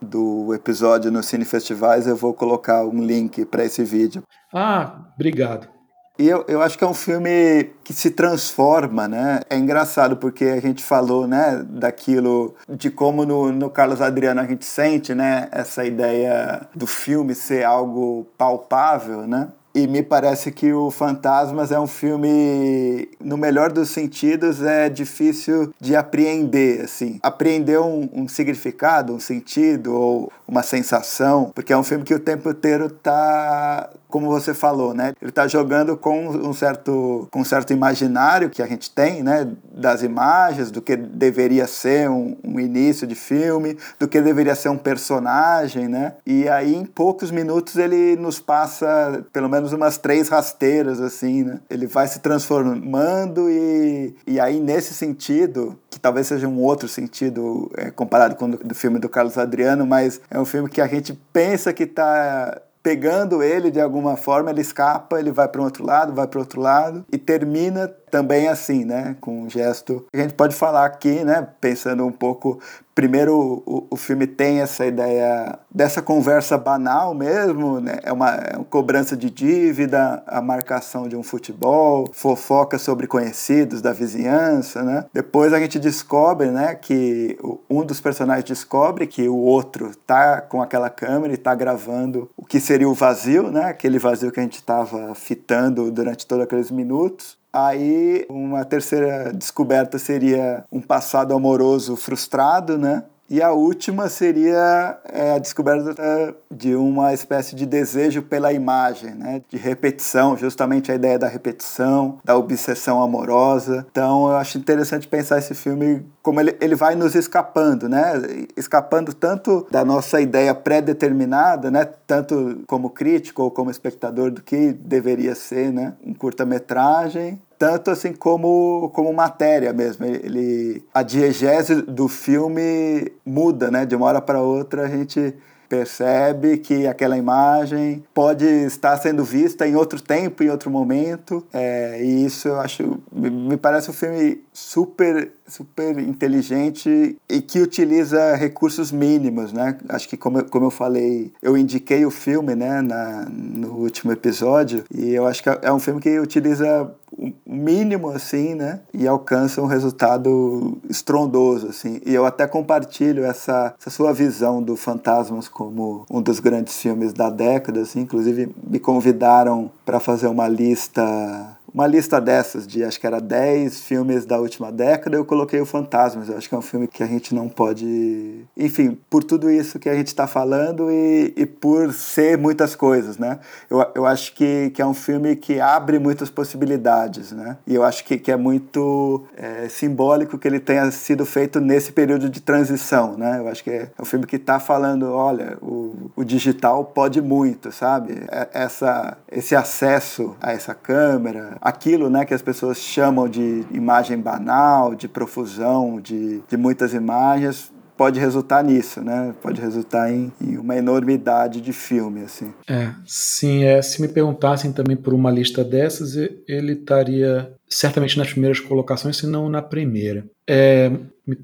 [0.00, 4.22] do episódio no Cine Festivais, eu vou colocar um link para esse vídeo.
[4.52, 5.81] Ah, obrigado.
[6.18, 9.40] E eu, eu acho que é um filme que se transforma, né?
[9.48, 14.46] É engraçado porque a gente falou, né, daquilo, de como no, no Carlos Adriano a
[14.46, 19.48] gente sente, né, essa ideia do filme ser algo palpável, né?
[19.74, 25.72] E me parece que o Fantasmas é um filme, no melhor dos sentidos, é difícil
[25.80, 27.18] de apreender, assim.
[27.22, 32.20] Apreender um, um significado, um sentido ou uma sensação, porque é um filme que o
[32.20, 35.14] tempo inteiro tá como você falou, né?
[35.22, 39.48] Ele está jogando com um certo, com um certo imaginário que a gente tem, né?
[39.74, 44.68] Das imagens, do que deveria ser um, um, início de filme, do que deveria ser
[44.68, 46.12] um personagem, né?
[46.26, 51.60] E aí, em poucos minutos, ele nos passa pelo menos umas três rasteiras, assim, né?
[51.70, 57.70] Ele vai se transformando e, e aí, nesse sentido, que talvez seja um outro sentido
[57.78, 60.82] é, comparado com o do, do filme do Carlos Adriano, mas é um filme que
[60.82, 65.60] a gente pensa que está pegando ele de alguma forma, ele escapa, ele vai para
[65.60, 70.04] um outro lado, vai para outro lado e termina também assim, né, com um gesto.
[70.12, 72.60] A gente pode falar aqui, né, pensando um pouco
[72.94, 77.98] primeiro o, o filme tem essa ideia dessa conversa banal mesmo, né?
[78.02, 83.80] É uma, é uma, cobrança de dívida, a marcação de um futebol, fofoca sobre conhecidos
[83.82, 85.04] da vizinhança, né?
[85.12, 87.38] Depois a gente descobre, né, que
[87.68, 92.44] um dos personagens descobre que o outro tá com aquela câmera e tá gravando o
[92.44, 93.64] que seria o vazio, né?
[93.64, 97.41] Aquele vazio que a gente estava fitando durante todos aqueles minutos.
[97.52, 103.04] Aí, uma terceira descoberta seria um passado amoroso frustrado, né?
[103.32, 109.40] E a última seria é, a descoberta de uma espécie de desejo pela imagem, né?
[109.48, 113.86] de repetição, justamente a ideia da repetição, da obsessão amorosa.
[113.90, 118.12] Então eu acho interessante pensar esse filme como ele, ele vai nos escapando, né?
[118.56, 121.84] escapando tanto da nossa ideia pré-determinada, né?
[122.06, 125.94] tanto como crítico ou como espectador do que deveria ser né?
[126.04, 130.04] um curta-metragem, tanto assim como, como matéria mesmo.
[130.04, 133.86] Ele, a diegese do filme muda, né?
[133.86, 135.34] De uma hora para outra a gente
[135.72, 141.98] percebe que aquela imagem pode estar sendo vista em outro tempo, em outro momento, é,
[142.04, 148.90] e isso eu acho, me parece um filme super, super inteligente e que utiliza recursos
[148.92, 149.76] mínimos, né?
[149.88, 154.84] Acho que como, como eu falei, eu indiquei o filme, né, na, no último episódio,
[154.94, 158.80] e eu acho que é um filme que utiliza o mínimo assim, né?
[158.92, 162.00] E alcança um resultado estrondoso assim.
[162.06, 167.12] E eu até compartilho essa, essa sua visão do Fantasmas como um dos grandes filmes
[167.12, 168.00] da década, assim.
[168.00, 173.80] Inclusive me convidaram para fazer uma lista uma lista dessas, de acho que era 10
[173.80, 176.28] filmes da última década, eu coloquei o Fantasmas.
[176.28, 178.44] Eu acho que é um filme que a gente não pode.
[178.56, 183.16] Enfim, por tudo isso que a gente está falando e, e por ser muitas coisas,
[183.16, 183.38] né?
[183.70, 187.56] Eu, eu acho que, que é um filme que abre muitas possibilidades, né?
[187.66, 191.92] E eu acho que, que é muito é, simbólico que ele tenha sido feito nesse
[191.92, 193.38] período de transição, né?
[193.38, 197.72] Eu acho que é, um filme que está falando: olha, o, o digital pode muito,
[197.72, 198.24] sabe?
[198.30, 204.18] É, essa, esse acesso a essa câmera aquilo né, que as pessoas chamam de imagem
[204.18, 209.32] banal, de profusão, de, de muitas imagens, pode resultar nisso, né?
[209.40, 212.52] Pode resultar em, em, uma enormidade de filme, assim.
[212.68, 213.62] É, sim.
[213.62, 216.16] É, se me perguntassem também por uma lista dessas,
[216.48, 220.24] ele estaria certamente nas primeiras colocações, se não na primeira.
[220.48, 220.90] É,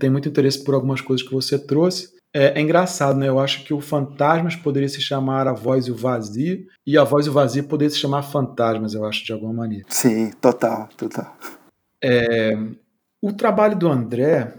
[0.00, 2.17] tem muito interesse por algumas coisas que você trouxe.
[2.34, 3.28] É, é, engraçado, né?
[3.28, 7.04] Eu acho que o Fantasmas poderia se chamar A Voz e o Vazio, e A
[7.04, 9.86] Voz e o Vazio poderia se chamar Fantasmas, eu acho, de alguma maneira.
[9.88, 11.36] Sim, total, total.
[12.02, 12.56] É,
[13.20, 14.54] o trabalho do André,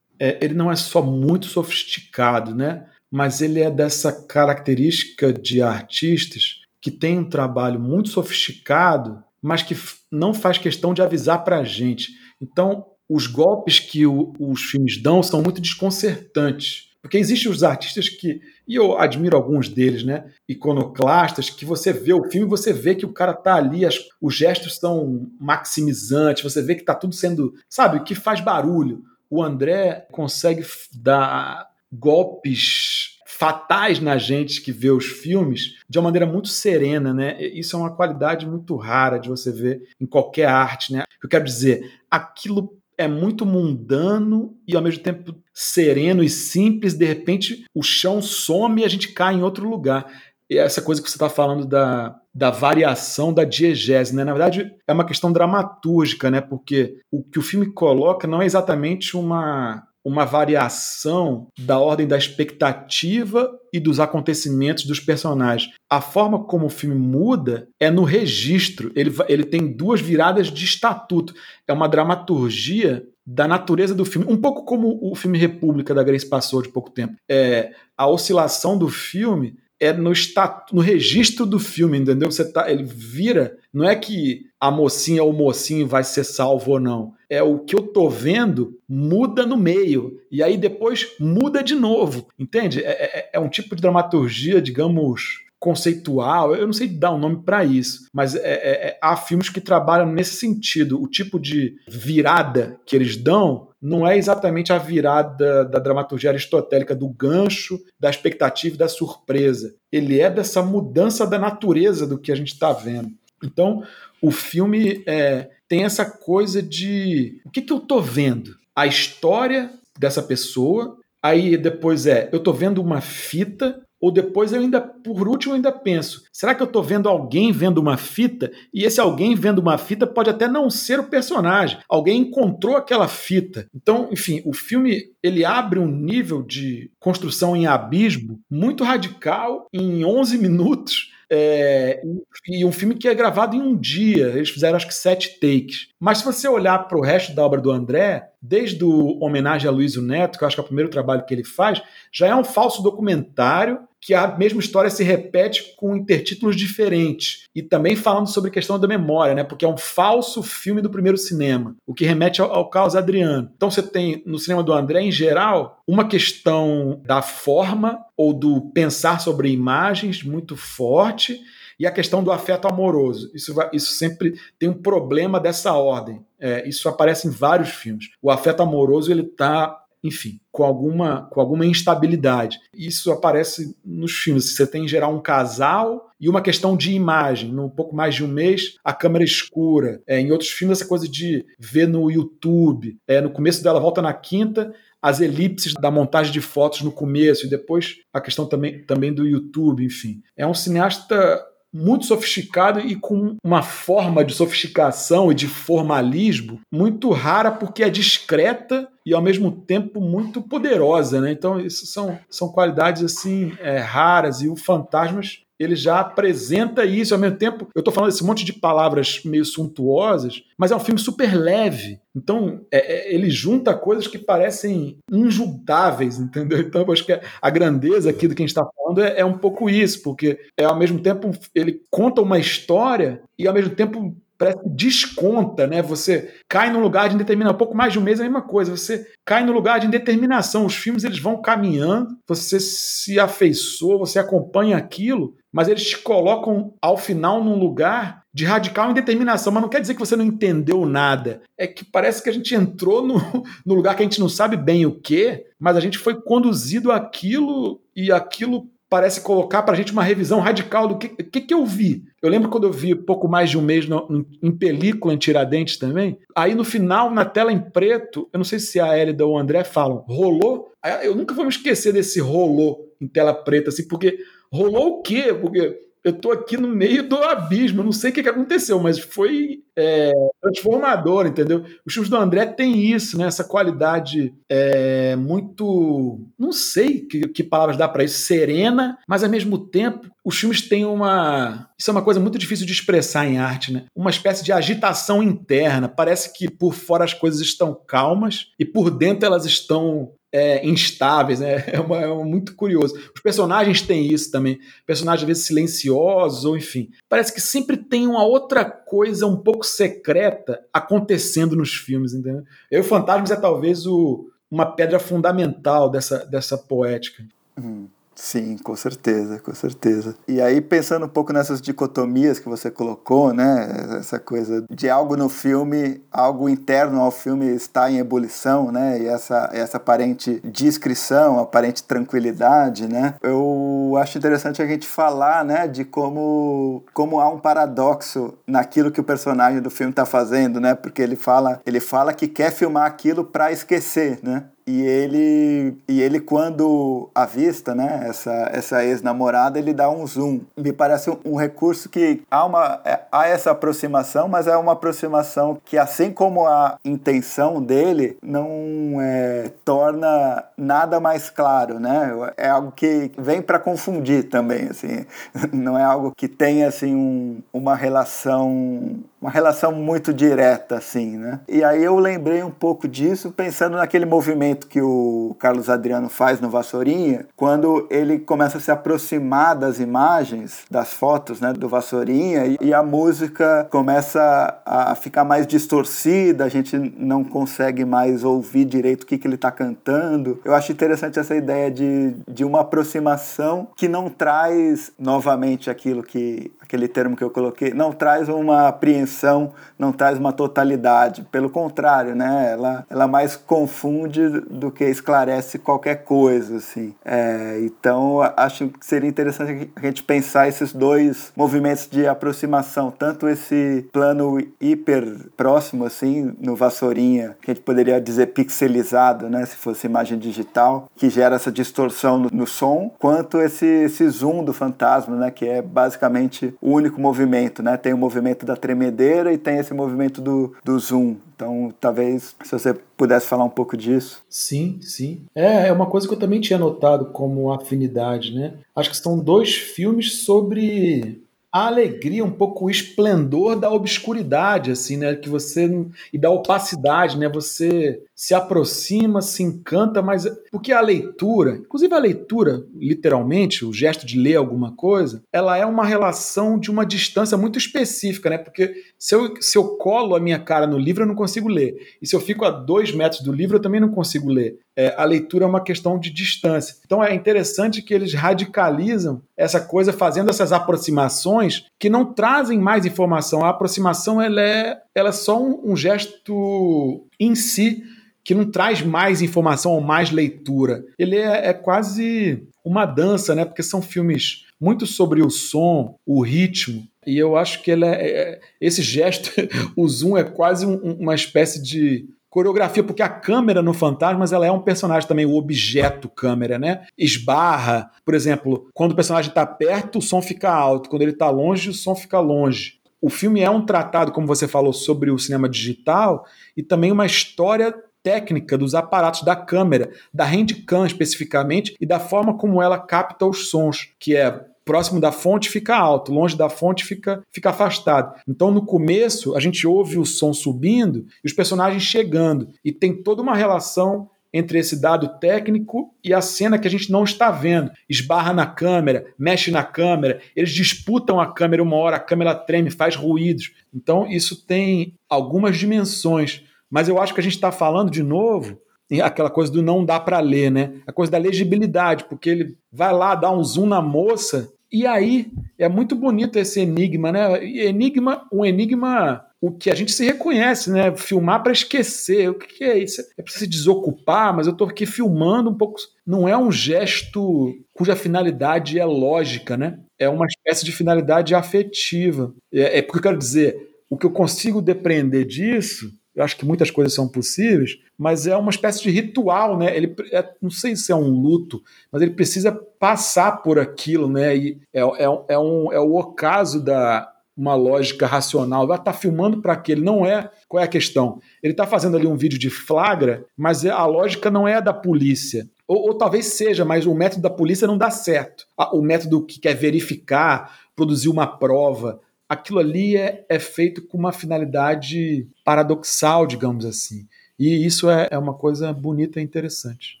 [0.18, 2.86] é, ele não é só muito sofisticado, né?
[3.10, 9.76] Mas ele é dessa característica de artistas que tem um trabalho muito sofisticado, mas que
[10.12, 12.12] não faz questão de avisar para a gente.
[12.40, 18.08] Então, os golpes que o, os filmes dão são muito desconcertantes porque existem os artistas
[18.08, 20.30] que, e eu admiro alguns deles, né?
[20.48, 24.34] Iconoclastas, que você vê o filme você vê que o cara tá ali, as, os
[24.34, 29.02] gestos são maximizantes, você vê que tá tudo sendo, sabe, que faz barulho.
[29.30, 36.26] O André consegue dar golpes fatais na gente que vê os filmes de uma maneira
[36.26, 37.42] muito serena, né?
[37.42, 41.04] Isso é uma qualidade muito rara de você ver em qualquer arte, né?
[41.22, 46.92] Eu quero dizer, aquilo é muito mundano e ao mesmo tempo sereno e simples.
[46.92, 50.06] De repente, o chão some e a gente cai em outro lugar.
[50.50, 54.22] E essa coisa que você está falando da, da variação da diegese, né?
[54.22, 56.42] Na verdade, é uma questão dramatúrgica, né?
[56.42, 62.16] Porque o que o filme coloca não é exatamente uma uma variação da ordem da
[62.16, 65.72] expectativa e dos acontecimentos dos personagens.
[65.88, 68.90] A forma como o filme muda é no registro.
[68.96, 71.34] Ele, ele tem duas viradas de estatuto.
[71.68, 76.28] É uma dramaturgia da natureza do filme, um pouco como o filme República da Grace
[76.28, 77.14] passou de pouco tempo.
[77.30, 82.30] É, a oscilação do filme é no, estatu, no registro do filme, entendeu?
[82.30, 83.56] Você tá, ele vira.
[83.72, 87.14] Não é que a mocinha ou o mocinho vai ser salvo ou não.
[87.30, 90.20] É o que eu tô vendo muda no meio.
[90.30, 92.28] E aí depois muda de novo.
[92.38, 92.84] Entende?
[92.84, 97.42] É, é, é um tipo de dramaturgia, digamos, conceitual, eu não sei dar um nome
[97.44, 101.00] para isso, mas é, é, é, há filmes que trabalham nesse sentido.
[101.00, 106.94] O tipo de virada que eles dão não é exatamente a virada da dramaturgia aristotélica
[106.94, 109.74] do gancho, da expectativa e da surpresa.
[109.92, 113.10] Ele é dessa mudança da natureza do que a gente está vendo.
[113.44, 113.82] Então,
[114.20, 118.56] o filme é, tem essa coisa de o que, que eu estou vendo?
[118.74, 124.60] A história dessa pessoa, aí depois é eu estou vendo uma fita ou depois eu
[124.60, 128.50] ainda, por último, ainda penso: será que eu estou vendo alguém vendo uma fita?
[128.72, 131.78] E esse alguém vendo uma fita pode até não ser o personagem.
[131.88, 133.68] Alguém encontrou aquela fita.
[133.74, 140.04] Então, enfim, o filme ele abre um nível de construção em abismo muito radical em
[140.04, 142.02] 11 minutos é,
[142.48, 144.28] e um filme que é gravado em um dia.
[144.28, 145.88] Eles fizeram acho que sete takes.
[146.00, 149.70] Mas se você olhar para o resto da obra do André, desde o Homenagem a
[149.70, 152.34] Luiz Neto, que eu acho que é o primeiro trabalho que ele faz, já é
[152.34, 157.44] um falso documentário que a mesma história se repete com intertítulos diferentes.
[157.54, 159.44] E também falando sobre a questão da memória, né?
[159.44, 163.50] Porque é um falso filme do primeiro cinema, o que remete ao, ao Adriano.
[163.54, 168.70] Então você tem no cinema do André, em geral, uma questão da forma ou do
[168.72, 171.38] pensar sobre imagens muito forte
[171.80, 173.30] e a questão do afeto amoroso.
[173.34, 176.22] Isso, vai, isso sempre tem um problema dessa ordem.
[176.38, 178.10] É, isso aparece em vários filmes.
[178.20, 182.58] O afeto amoroso ele está enfim, com alguma, com alguma instabilidade.
[182.74, 184.54] Isso aparece nos filmes.
[184.54, 187.52] Você tem em geral um casal e uma questão de imagem.
[187.52, 190.00] No pouco mais de um mês, a câmera escura.
[190.06, 192.96] É, em outros filmes, essa coisa de ver no YouTube.
[193.06, 197.46] É, no começo dela, volta na quinta, as elipses da montagem de fotos no começo
[197.46, 200.22] e depois a questão também, também do YouTube, enfim.
[200.36, 207.10] É um cineasta muito sofisticado e com uma forma de sofisticação e de formalismo muito
[207.10, 211.32] rara porque é discreta e ao mesmo tempo muito poderosa, né?
[211.32, 217.12] Então isso são, são qualidades assim é, raras e o Fantasmas ele já apresenta isso
[217.12, 217.68] ao mesmo tempo.
[217.74, 222.00] Eu estou falando esse monte de palavras meio suntuosas, mas é um filme super leve.
[222.16, 226.60] Então, é, é, ele junta coisas que parecem injuntáveis, entendeu?
[226.60, 229.36] Então, acho que a grandeza aqui do que a gente está falando é, é, um
[229.36, 234.16] pouco isso, porque é ao mesmo tempo ele conta uma história e ao mesmo tempo
[234.40, 235.82] parece que desconta, né?
[235.82, 237.54] Você cai no lugar de indeterminação.
[237.54, 238.74] Um pouco mais de um mês é a mesma coisa.
[238.74, 240.64] Você cai no lugar de indeterminação.
[240.64, 246.74] Os filmes eles vão caminhando, você se afeiçoa, você acompanha aquilo, mas eles te colocam
[246.80, 249.52] ao final num lugar de radical indeterminação.
[249.52, 251.42] Mas não quer dizer que você não entendeu nada.
[251.58, 253.16] É que parece que a gente entrou no,
[253.66, 256.92] no lugar que a gente não sabe bem o que, mas a gente foi conduzido
[256.92, 261.54] àquilo e aquilo parece colocar para a gente uma revisão radical do que, que, que
[261.54, 262.02] eu vi.
[262.20, 265.76] Eu lembro quando eu vi pouco mais de um mês no, em película em Tiradentes
[265.76, 266.18] também.
[266.34, 269.38] Aí no final, na tela em preto, eu não sei se a Elida ou o
[269.38, 270.72] André falam, rolou.
[271.04, 274.18] Eu nunca vou me esquecer desse rolou em tela preta, assim, porque
[274.52, 275.34] rolou o quê?
[275.34, 278.98] Porque eu tô aqui no meio do abismo, não sei o que, que aconteceu, mas
[278.98, 281.64] foi é, transformador, entendeu?
[281.84, 283.26] Os filmes do André tem isso, né?
[283.26, 289.30] Essa qualidade é, muito, não sei que, que palavras dá para isso, serena, mas ao
[289.30, 293.38] mesmo tempo os filmes têm uma, isso é uma coisa muito difícil de expressar em
[293.38, 293.84] arte, né?
[293.94, 295.88] Uma espécie de agitação interna.
[295.88, 301.40] Parece que por fora as coisas estão calmas e por dentro elas estão é, instáveis,
[301.40, 301.64] né?
[301.70, 302.94] É, uma, é muito curioso.
[303.14, 304.58] Os personagens têm isso também.
[304.86, 306.90] Personagens às vezes silenciosos, ou enfim.
[307.08, 312.44] Parece que sempre tem uma outra coisa um pouco secreta acontecendo nos filmes, entendeu?
[312.70, 317.24] E o Fantasmas é talvez o, uma pedra fundamental dessa, dessa poética.
[317.58, 317.86] Hum.
[318.20, 320.14] Sim, com certeza, com certeza.
[320.28, 323.96] E aí, pensando um pouco nessas dicotomias que você colocou, né?
[323.98, 329.00] Essa coisa de algo no filme, algo interno ao filme está em ebulição, né?
[329.00, 333.14] E essa, essa aparente discrição, aparente tranquilidade, né?
[333.22, 335.66] Eu acho interessante a gente falar, né?
[335.66, 340.74] De como, como há um paradoxo naquilo que o personagem do filme está fazendo, né?
[340.74, 344.44] Porque ele fala, ele fala que quer filmar aquilo para esquecer, né?
[344.70, 350.40] E ele, e ele quando avista né, essa, essa ex-namorada, ele dá um zoom.
[350.56, 354.72] Me parece um, um recurso que há, uma, é, há essa aproximação, mas é uma
[354.72, 362.12] aproximação que, assim como a intenção dele, não é, torna nada mais claro, né?
[362.36, 365.04] É algo que vem para confundir também, assim.
[365.52, 371.40] Não é algo que tenha assim um, uma relação uma relação muito direta, assim, né?
[371.48, 376.40] E aí eu lembrei um pouco disso pensando naquele movimento que o Carlos Adriano faz
[376.40, 382.56] no Vassourinha, quando ele começa a se aproximar das imagens, das fotos, né, do Vassourinha,
[382.60, 389.02] e a música começa a ficar mais distorcida, a gente não consegue mais ouvir direito
[389.02, 390.40] o que, que ele está cantando.
[390.44, 396.50] Eu acho interessante essa ideia de, de uma aproximação que não traz novamente aquilo que
[396.70, 401.26] aquele termo que eu coloquei, não traz uma apreensão, não traz uma totalidade.
[401.30, 402.52] Pelo contrário, né?
[402.52, 406.94] Ela, ela mais confunde do que esclarece qualquer coisa, assim.
[407.04, 413.28] É, então, acho que seria interessante a gente pensar esses dois movimentos de aproximação, tanto
[413.28, 419.44] esse plano hiper próximo, assim, no Vassourinha, que a gente poderia dizer pixelizado, né?
[419.44, 424.44] Se fosse imagem digital, que gera essa distorção no, no som, quanto esse, esse zoom
[424.44, 425.30] do fantasma, né?
[425.30, 427.76] Que é basicamente único movimento, né?
[427.76, 431.16] Tem o movimento da tremedeira e tem esse movimento do, do zoom.
[431.34, 434.22] Então, talvez, se você pudesse falar um pouco disso.
[434.28, 435.22] Sim, sim.
[435.34, 438.54] É, é uma coisa que eu também tinha notado como afinidade, né?
[438.76, 444.96] Acho que são dois filmes sobre a alegria, um pouco o esplendor da obscuridade, assim,
[444.96, 445.14] né?
[445.14, 445.68] Que você
[446.12, 447.28] e da opacidade, né?
[447.28, 454.04] Você se aproxima, se encanta, mas porque a leitura, inclusive a leitura, literalmente, o gesto
[454.04, 458.36] de ler alguma coisa, ela é uma relação de uma distância muito específica, né?
[458.36, 461.74] Porque se eu, se eu colo a minha cara no livro, eu não consigo ler.
[462.02, 464.58] E se eu fico a dois metros do livro, eu também não consigo ler.
[464.76, 466.76] É, a leitura é uma questão de distância.
[466.84, 472.84] Então é interessante que eles radicalizam essa coisa fazendo essas aproximações que não trazem mais
[472.84, 473.42] informação.
[473.42, 477.82] A aproximação ela é, ela é só um, um gesto em si
[478.24, 480.84] que não traz mais informação ou mais leitura.
[480.98, 483.44] Ele é, é quase uma dança, né?
[483.44, 487.94] Porque são filmes muito sobre o som, o ritmo, e eu acho que ele é,
[487.94, 489.30] é esse gesto,
[489.74, 494.46] o zoom é quase um, uma espécie de coreografia, porque a câmera no Fantasmas ela
[494.46, 496.86] é um personagem também, o objeto câmera, né?
[496.96, 501.28] Esbarra, por exemplo, quando o personagem está perto, o som fica alto, quando ele está
[501.28, 502.78] longe, o som fica longe.
[503.02, 506.24] O filme é um tratado, como você falou, sobre o cinema digital
[506.56, 512.36] e também uma história técnica dos aparatos da câmera, da handcam especificamente, e da forma
[512.36, 516.84] como ela capta os sons, que é próximo da fonte fica alto, longe da fonte
[516.84, 518.14] fica, fica afastado.
[518.28, 523.02] Então no começo a gente ouve o som subindo e os personagens chegando, e tem
[523.02, 527.32] toda uma relação entre esse dado técnico e a cena que a gente não está
[527.32, 527.70] vendo.
[527.88, 532.70] Esbarra na câmera, mexe na câmera, eles disputam a câmera uma hora, a câmera treme,
[532.70, 533.52] faz ruídos.
[533.74, 538.58] Então isso tem algumas dimensões mas eu acho que a gente está falando de novo
[539.04, 540.72] aquela coisa do não dá para ler, né?
[540.84, 545.30] A coisa da legibilidade, porque ele vai lá dar um zoom na moça e aí
[545.58, 547.44] é muito bonito esse enigma, né?
[547.44, 550.94] Enigma, um enigma o que a gente se reconhece, né?
[550.94, 552.28] Filmar para esquecer.
[552.28, 553.00] O que é isso?
[553.16, 555.80] É para se desocupar, mas eu estou aqui filmando um pouco.
[556.06, 559.78] Não é um gesto cuja finalidade é lógica, né?
[559.98, 562.34] É uma espécie de finalidade afetiva.
[562.52, 563.56] É, é porque eu quero dizer,
[563.88, 565.90] o que eu consigo depreender disso
[566.20, 569.74] eu acho que muitas coisas são possíveis, mas é uma espécie de ritual, né?
[569.74, 574.36] Ele é, não sei se é um luto, mas ele precisa passar por aquilo, né?
[574.36, 578.64] E é, é, é, um, é o ocaso da uma lógica racional.
[578.64, 580.30] Estar tá filmando para aquele, não é.
[580.46, 581.20] Qual é a questão?
[581.42, 584.74] Ele está fazendo ali um vídeo de flagra, mas a lógica não é a da
[584.74, 585.48] polícia.
[585.66, 588.44] Ou, ou, talvez seja, mas o método da polícia não dá certo.
[588.74, 592.00] O método que quer verificar, produzir uma prova,
[592.30, 597.08] aquilo ali é, é feito com uma finalidade paradoxal, digamos assim.
[597.36, 600.00] E isso é, é uma coisa bonita e interessante.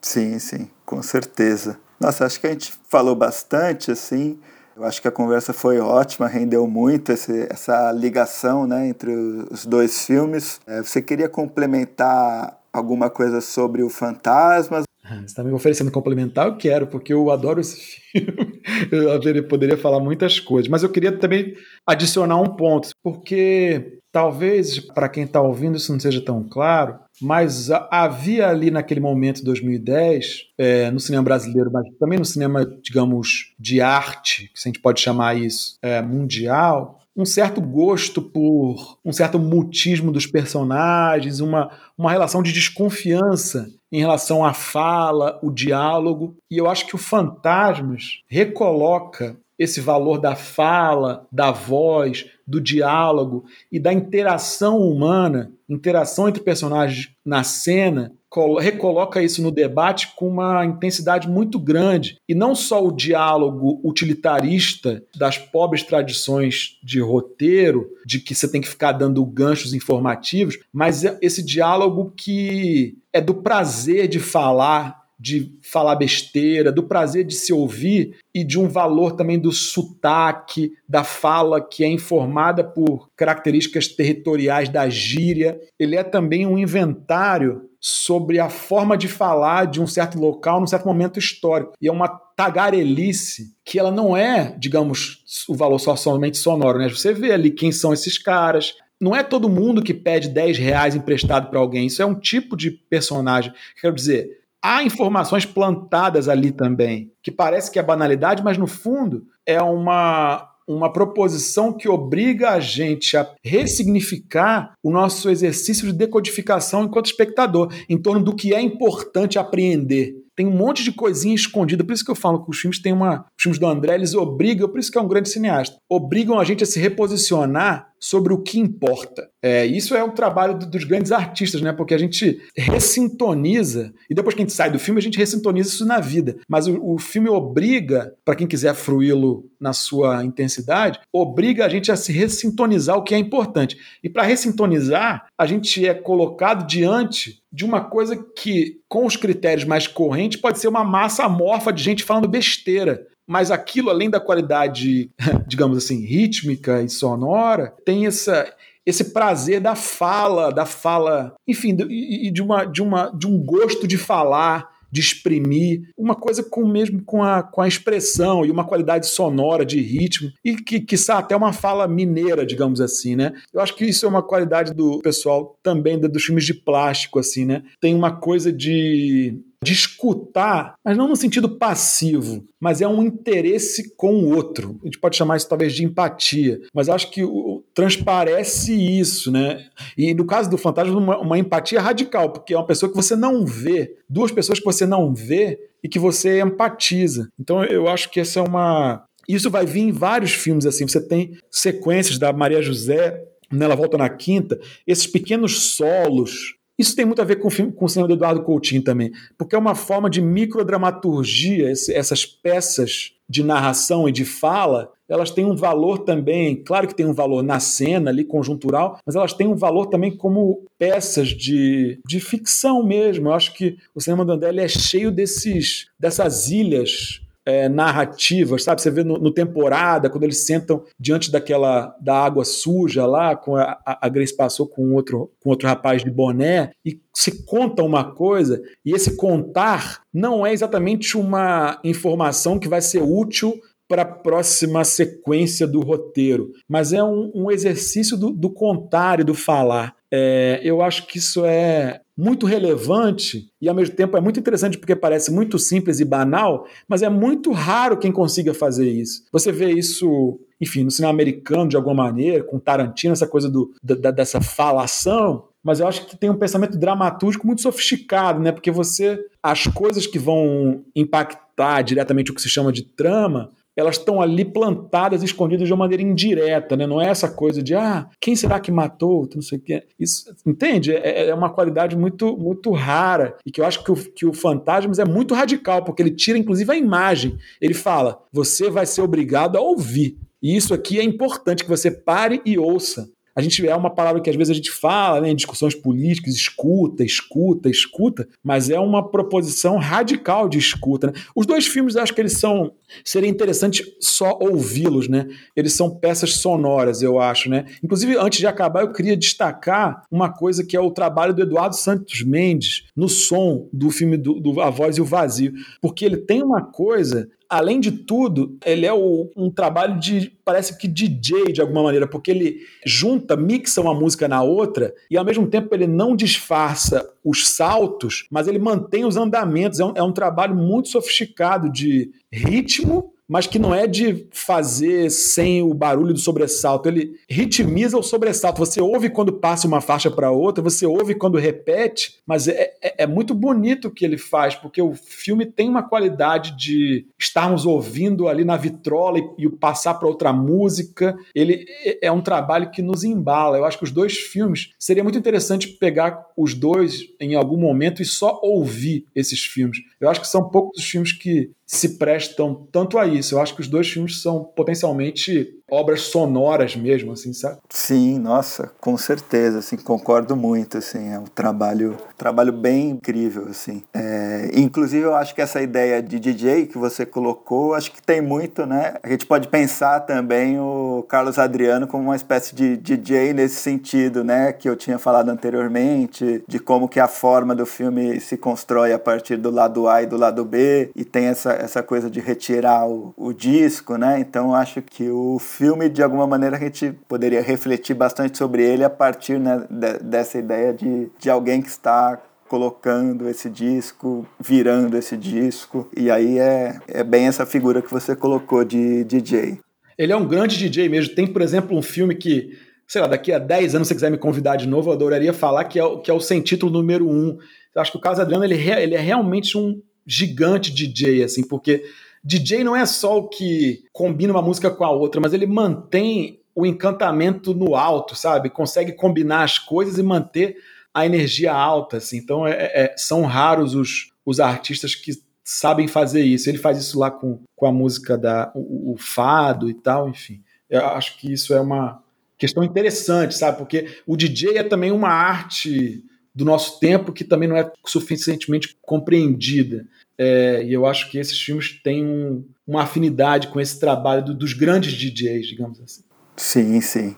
[0.00, 1.80] Sim, sim, com certeza.
[1.98, 4.38] Nossa, acho que a gente falou bastante, assim.
[4.76, 9.12] Eu acho que a conversa foi ótima, rendeu muito esse, essa ligação né, entre
[9.50, 10.60] os dois filmes.
[10.66, 14.84] É, você queria complementar alguma coisa sobre o Fantasmas?
[15.20, 16.46] Você está me oferecendo complementar?
[16.46, 18.62] Eu quero, porque eu adoro esse filme.
[18.90, 21.54] Eu poderia falar muitas coisas, mas eu queria também
[21.86, 27.70] adicionar um ponto, porque talvez para quem está ouvindo isso não seja tão claro, mas
[27.90, 33.80] havia ali naquele momento, 2010, é, no cinema brasileiro, mas também no cinema, digamos, de
[33.80, 39.38] arte, se a gente pode chamar isso, é, mundial, um certo gosto por um certo
[39.38, 46.56] mutismo dos personagens, uma, uma relação de desconfiança em relação à fala, o diálogo, e
[46.56, 53.78] eu acho que o Fantasmas recoloca esse valor da fala, da voz, do diálogo e
[53.78, 58.12] da interação humana, interação entre personagens na cena,
[58.58, 62.16] recoloca isso no debate com uma intensidade muito grande.
[62.28, 68.60] E não só o diálogo utilitarista das pobres tradições de roteiro, de que você tem
[68.60, 75.56] que ficar dando ganchos informativos, mas esse diálogo que é do prazer de falar, de
[75.62, 81.04] falar besteira, do prazer de se ouvir e de um valor também do sotaque, da
[81.04, 85.60] fala que é informada por características territoriais da gíria.
[85.78, 90.68] Ele é também um inventário sobre a forma de falar de um certo local num
[90.68, 91.72] certo momento histórico.
[91.80, 96.88] E é uma tagarelice que ela não é, digamos, o valor só somente sonoro, né?
[96.88, 100.94] Você vê ali quem são esses caras, não é todo mundo que pede 10 reais
[100.94, 101.86] emprestado para alguém.
[101.86, 103.52] Isso é um tipo de personagem.
[103.80, 109.26] Quero dizer, há informações plantadas ali também, que parece que é banalidade, mas no fundo
[109.44, 116.84] é uma, uma proposição que obriga a gente a ressignificar o nosso exercício de decodificação
[116.84, 120.14] enquanto espectador, em torno do que é importante apreender.
[120.34, 122.92] Tem um monte de coisinha escondida, por isso que eu falo que os filmes têm
[122.92, 123.26] uma.
[123.36, 126.44] Os filmes do André, eles obrigam, por isso que é um grande cineasta, obrigam a
[126.44, 129.30] gente a se reposicionar sobre o que importa.
[129.40, 131.72] É, isso é um trabalho do, dos grandes artistas, né?
[131.72, 135.68] Porque a gente ressintoniza, e depois que a gente sai do filme, a gente ressintoniza
[135.68, 136.36] isso na vida.
[136.48, 141.92] Mas o, o filme obriga, para quem quiser fruí-lo na sua intensidade, obriga a gente
[141.92, 143.76] a se ressintonizar o que é importante.
[144.02, 149.64] E para ressintonizar, a gente é colocado diante de uma coisa que, com os critérios
[149.64, 154.20] mais correntes, pode ser uma massa amorfa de gente falando besteira mas aquilo, além da
[154.20, 155.10] qualidade,
[155.46, 158.52] digamos assim, rítmica e sonora, tem essa,
[158.84, 163.86] esse prazer da fala, da fala, enfim, e de, uma, de, uma, de um gosto
[163.86, 168.66] de falar, de exprimir, uma coisa com mesmo com a, com a expressão e uma
[168.66, 173.32] qualidade sonora de ritmo, e que, quiçá, até uma fala mineira, digamos assim, né?
[173.54, 177.46] Eu acho que isso é uma qualidade do pessoal também dos filmes de plástico, assim,
[177.46, 177.62] né?
[177.80, 183.94] Tem uma coisa de de escutar, mas não no sentido passivo, mas é um interesse
[183.94, 184.78] com o outro.
[184.82, 189.66] A gente pode chamar isso talvez de empatia, mas acho que o, transparece isso, né?
[189.96, 193.14] E no caso do fantasma, uma, uma empatia radical, porque é uma pessoa que você
[193.14, 197.28] não vê, duas pessoas que você não vê e que você empatiza.
[197.38, 199.04] Então eu acho que essa é uma.
[199.28, 200.86] Isso vai vir em vários filmes assim.
[200.86, 207.04] Você tem sequências da Maria José nela volta na quinta, esses pequenos solos isso tem
[207.04, 209.58] muito a ver com o, filme, com o cinema do Eduardo Coutinho também, porque é
[209.58, 215.56] uma forma de microdramaturgia, esse, essas peças de narração e de fala, elas têm um
[215.56, 219.56] valor também, claro que tem um valor na cena ali, conjuntural, mas elas têm um
[219.56, 223.28] valor também como peças de, de ficção mesmo.
[223.28, 228.80] Eu acho que o cinema do André é cheio desses, dessas ilhas é, narrativas, sabe?
[228.80, 233.56] Você vê no, no, temporada, quando eles sentam diante daquela da água suja lá, com
[233.56, 238.12] a, a, Grace passou com outro, com outro rapaz de boné, e se conta uma
[238.12, 243.54] coisa, e esse contar não é exatamente uma informação que vai ser útil
[243.88, 249.24] para a próxima sequência do roteiro, mas é um, um exercício do, do contar e
[249.24, 249.94] do falar.
[250.10, 254.76] É, eu acho que isso é muito relevante e ao mesmo tempo é muito interessante
[254.76, 259.24] porque parece muito simples e banal, mas é muito raro quem consiga fazer isso.
[259.32, 263.72] Você vê isso, enfim, no cinema americano de alguma maneira, com Tarantino, essa coisa do,
[263.82, 268.50] da, dessa falação, mas eu acho que tem um pensamento dramatúrgico muito sofisticado, né?
[268.52, 273.96] Porque você as coisas que vão impactar diretamente o que se chama de trama elas
[273.96, 276.86] estão ali plantadas, escondidas de uma maneira indireta, né?
[276.86, 279.28] Não é essa coisa de ah, quem será que matou?
[279.34, 279.62] Não sei o.
[279.98, 280.92] Isso, entende?
[280.92, 284.32] É, é, uma qualidade muito, muito rara e que eu acho que o, que o
[284.32, 287.38] Fantasmas é muito radical, porque ele tira inclusive a imagem.
[287.60, 290.18] Ele fala: você vai ser obrigado a ouvir.
[290.42, 294.20] E isso aqui é importante que você pare e ouça a gente é uma palavra
[294.20, 298.78] que às vezes a gente fala né, em discussões políticas, escuta, escuta, escuta, mas é
[298.78, 301.08] uma proposição radical de escuta.
[301.08, 301.12] Né?
[301.34, 302.72] Os dois filmes, acho que eles são.
[303.04, 305.26] Seria interessante só ouvi-los, né?
[305.56, 307.64] Eles são peças sonoras, eu acho, né?
[307.82, 311.74] Inclusive, antes de acabar, eu queria destacar uma coisa que é o trabalho do Eduardo
[311.74, 316.18] Santos Mendes no som do filme do, do A Voz e o Vazio, porque ele
[316.18, 321.52] tem uma coisa além de tudo, ele é o, um trabalho de, parece que DJ
[321.52, 325.74] de alguma maneira, porque ele junta, mixa uma música na outra e ao mesmo tempo
[325.74, 329.80] ele não disfarça os saltos, mas ele mantém os andamentos.
[329.80, 335.08] É um, é um trabalho muito sofisticado de ritmo, mas que não é de fazer
[335.08, 336.86] sem o barulho do sobressalto.
[336.86, 338.58] Ele ritmiza o sobressalto.
[338.58, 343.04] Você ouve quando passa uma faixa para outra, você ouve quando repete, mas é, é,
[343.04, 347.64] é, muito bonito o que ele faz, porque o filme tem uma qualidade de estarmos
[347.64, 351.16] ouvindo ali na vitrola e, e passar para outra música.
[351.34, 353.56] Ele é, é um trabalho que nos embala.
[353.56, 358.02] Eu acho que os dois filmes seria muito interessante pegar os dois em algum momento
[358.02, 359.78] e só ouvir esses filmes.
[360.02, 363.36] Eu acho que são poucos os filmes que se prestam tanto a isso.
[363.36, 367.56] Eu acho que os dois filmes são potencialmente obras sonoras mesmo, assim, sabe?
[367.70, 373.82] Sim, nossa, com certeza, assim, concordo muito, assim, é um trabalho, trabalho bem incrível, assim.
[373.94, 378.20] É, inclusive, eu acho que essa ideia de DJ que você colocou, acho que tem
[378.20, 378.96] muito, né?
[379.02, 384.22] A gente pode pensar também o Carlos Adriano como uma espécie de DJ nesse sentido,
[384.22, 384.52] né?
[384.52, 388.98] Que eu tinha falado anteriormente, de como que a forma do filme se constrói a
[388.98, 392.86] partir do lado A e do lado B, e tem essa, essa coisa de retirar
[392.86, 394.20] o, o disco, né?
[394.20, 398.64] Então, acho que o filme filme, de alguma maneira, a gente poderia refletir bastante sobre
[398.64, 404.26] ele a partir né, de, dessa ideia de, de alguém que está colocando esse disco,
[404.40, 405.88] virando esse disco.
[405.96, 409.60] E aí é, é bem essa figura que você colocou de DJ.
[409.96, 411.14] Ele é um grande DJ mesmo.
[411.14, 412.58] Tem, por exemplo, um filme que,
[412.88, 415.66] sei lá, daqui a 10 anos, se quiser me convidar de novo, eu adoraria falar,
[415.66, 417.38] que é, que é o Sem Título número 1.
[417.76, 421.84] Eu acho que o Carlos Adriano ele, ele é realmente um gigante DJ, assim, porque
[422.24, 426.40] DJ não é só o que combina uma música com a outra, mas ele mantém
[426.54, 428.50] o encantamento no alto, sabe?
[428.50, 430.56] Consegue combinar as coisas e manter
[430.94, 432.18] a energia alta, assim.
[432.18, 435.12] Então, é, é, são raros os, os artistas que
[435.42, 436.48] sabem fazer isso.
[436.48, 440.42] Ele faz isso lá com, com a música da o, o fado e tal, enfim.
[440.68, 442.02] Eu acho que isso é uma
[442.38, 443.58] questão interessante, sabe?
[443.58, 446.04] Porque o DJ é também uma arte
[446.34, 449.86] do nosso tempo que também não é suficientemente compreendida.
[450.24, 454.32] É, e eu acho que esses filmes têm um, uma afinidade com esse trabalho do,
[454.32, 456.04] dos grandes DJs, digamos assim.
[456.36, 457.16] Sim, sim.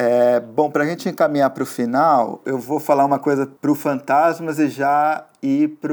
[0.00, 3.68] É, bom, para a gente encaminhar para o final, eu vou falar uma coisa para
[3.68, 5.92] o Fantasmas e já ir para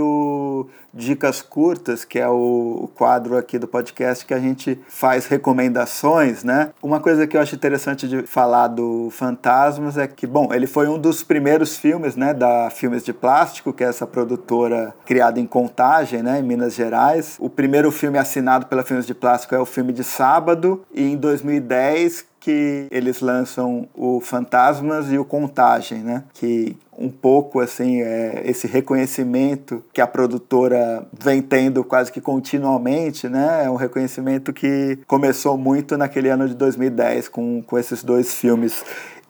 [0.94, 6.70] Dicas Curtas, que é o quadro aqui do podcast que a gente faz recomendações, né?
[6.84, 10.88] Uma coisa que eu acho interessante de falar do Fantasmas é que, bom, ele foi
[10.88, 15.48] um dos primeiros filmes, né, da Filmes de Plástico, que é essa produtora criada em
[15.48, 17.38] Contagem, né, em Minas Gerais.
[17.40, 21.18] O primeiro filme assinado pela Filmes de Plástico é o filme de Sábado, e em
[21.18, 26.24] 2010 que eles lançam o Fantasmas e o Contagem, né?
[26.32, 33.28] Que um pouco assim é, esse reconhecimento que a produtora vem tendo quase que continuamente,
[33.28, 33.64] né?
[33.66, 38.86] É um reconhecimento que começou muito naquele ano de 2010 com, com esses dois filmes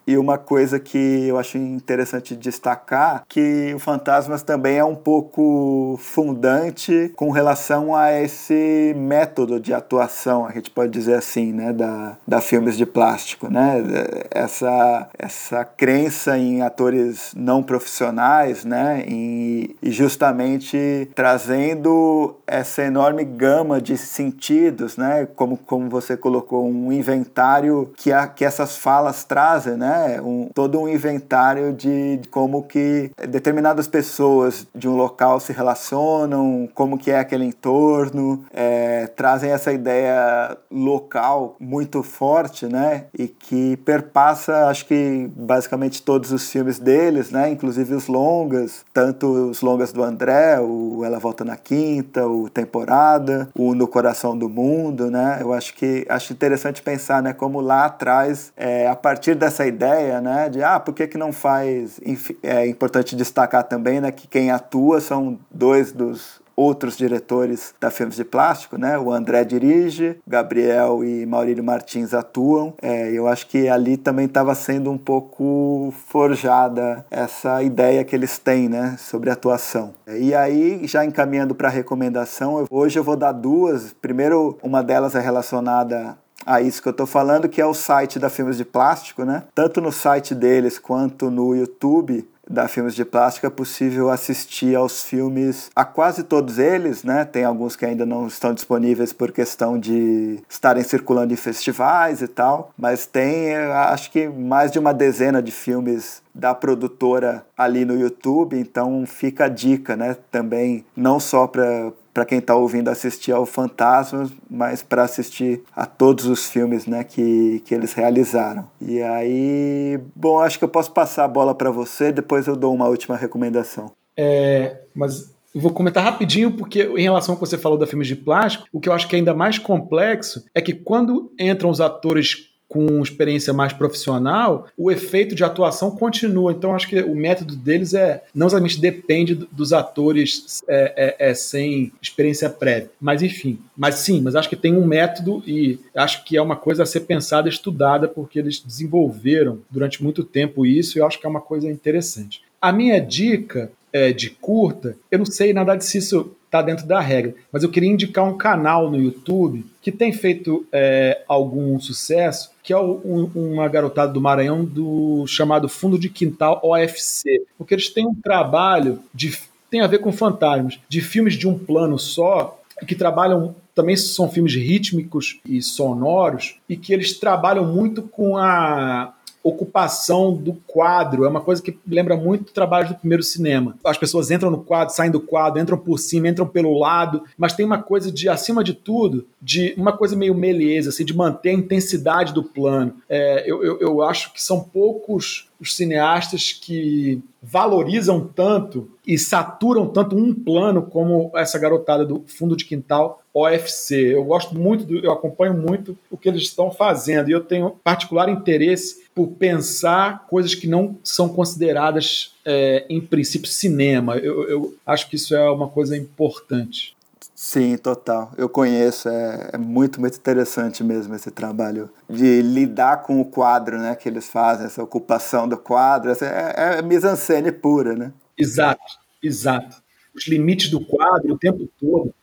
[0.07, 5.97] e uma coisa que eu acho interessante destacar, que o Fantasmas também é um pouco
[5.99, 12.17] fundante com relação a esse método de atuação, a gente pode dizer assim, né, da,
[12.27, 13.83] da filmes de plástico, né?
[14.31, 23.81] Essa, essa crença em atores não profissionais, né, e, e justamente trazendo essa enorme gama
[23.81, 29.75] de sentidos, né, como, como você colocou, um inventário que, a, que essas falas trazem,
[29.75, 30.21] né, né?
[30.21, 36.67] Um, todo um inventário de, de, como que determinadas pessoas de um local se relacionam,
[36.73, 43.05] como que é aquele entorno, é, trazem essa ideia local muito forte, né?
[43.17, 47.49] E que perpassa, acho que basicamente todos os filmes deles, né?
[47.49, 53.49] Inclusive os longas, tanto os longas do André, o Ela Volta na Quinta, o Temporada,
[53.55, 55.39] o No Coração do Mundo, né?
[55.41, 57.33] Eu acho que acho interessante pensar, né?
[57.33, 61.17] Como lá atrás, é, a partir dessa ideia ideia, né, de ah, por que, que
[61.17, 61.99] não faz?
[62.41, 68.15] É importante destacar também, né, que quem atua são dois dos outros diretores da Filmes
[68.15, 68.97] de Plástico, né?
[68.97, 72.73] O André dirige, Gabriel e Maurílio Martins atuam.
[72.81, 78.37] É, eu acho que ali também estava sendo um pouco forjada essa ideia que eles
[78.37, 78.95] têm, né?
[78.97, 79.93] Sobre atuação.
[80.07, 83.93] E aí, já encaminhando para a recomendação, hoje eu vou dar duas.
[83.93, 88.19] Primeiro, uma delas é relacionada a isso que eu estou falando, que é o site
[88.19, 89.43] da Filmes de Plástico, né?
[89.53, 95.03] Tanto no site deles quanto no YouTube da Filmes de Plástico é possível assistir aos
[95.03, 97.25] filmes, a quase todos eles, né?
[97.25, 102.27] Tem alguns que ainda não estão disponíveis por questão de estarem circulando em festivais e
[102.27, 107.97] tal, mas tem, acho que mais de uma dezena de filmes da produtora ali no
[107.97, 110.15] YouTube, então fica a dica, né?
[110.29, 115.85] Também não só para para quem está ouvindo assistir ao Fantasmas, mas para assistir a
[115.85, 118.69] todos os filmes né, que, que eles realizaram.
[118.79, 122.73] E aí, bom, acho que eu posso passar a bola para você, depois eu dou
[122.73, 123.91] uma última recomendação.
[124.15, 128.15] É, mas vou comentar rapidinho, porque em relação ao que você falou da filmes de
[128.15, 131.81] plástico, o que eu acho que é ainda mais complexo é que quando entram os
[131.81, 136.51] atores com experiência mais profissional, o efeito de atuação continua.
[136.51, 141.33] Então, acho que o método deles é não exatamente depende dos atores é, é, é,
[141.33, 142.89] sem experiência prévia.
[142.99, 143.59] Mas, enfim.
[143.77, 146.85] Mas sim, mas acho que tem um método e acho que é uma coisa a
[146.85, 151.29] ser pensada, estudada, porque eles desenvolveram durante muito tempo isso e eu acho que é
[151.29, 152.41] uma coisa interessante.
[152.61, 156.99] A minha dica é, de curta, eu não sei nada se isso está dentro da
[156.99, 162.51] regra, mas eu queria indicar um canal no YouTube que tem feito é, algum sucesso,
[162.63, 167.89] que é um, uma garotada do Maranhão do chamado Fundo de Quintal OFC, porque eles
[167.89, 169.37] têm um trabalho de
[169.69, 174.29] tem a ver com fantasmas, de filmes de um plano só, que trabalham também são
[174.29, 179.13] filmes rítmicos e sonoros e que eles trabalham muito com a
[179.45, 181.23] ocupação do quadro.
[181.23, 183.77] É uma coisa que lembra muito o trabalho do primeiro cinema.
[183.85, 187.53] As pessoas entram no quadro, saem do quadro, entram por cima, entram pelo lado, mas
[187.53, 191.49] tem uma coisa de, acima de tudo, de uma coisa meio meleza, assim, de manter
[191.49, 192.95] a intensidade do plano.
[193.07, 199.87] É, eu, eu, eu acho que são poucos os cineastas que valorizam tanto e saturam
[199.87, 204.15] tanto um plano como essa garotada do fundo de quintal OFC.
[204.15, 207.71] Eu gosto muito, do, eu acompanho muito o que eles estão fazendo e eu tenho
[207.83, 214.17] particular interesse por pensar coisas que não são consideradas, é, em princípio, cinema.
[214.17, 216.93] Eu, eu acho que isso é uma coisa importante.
[217.33, 218.31] Sim, total.
[218.37, 223.77] Eu conheço, é, é, muito, muito interessante mesmo esse trabalho de lidar com o quadro,
[223.77, 228.11] né, que eles fazem, essa ocupação do quadro, essa é, é mise-en-scène pura, né?
[228.37, 229.77] Exato, exato.
[230.13, 232.13] Os limites do quadro o tempo todo.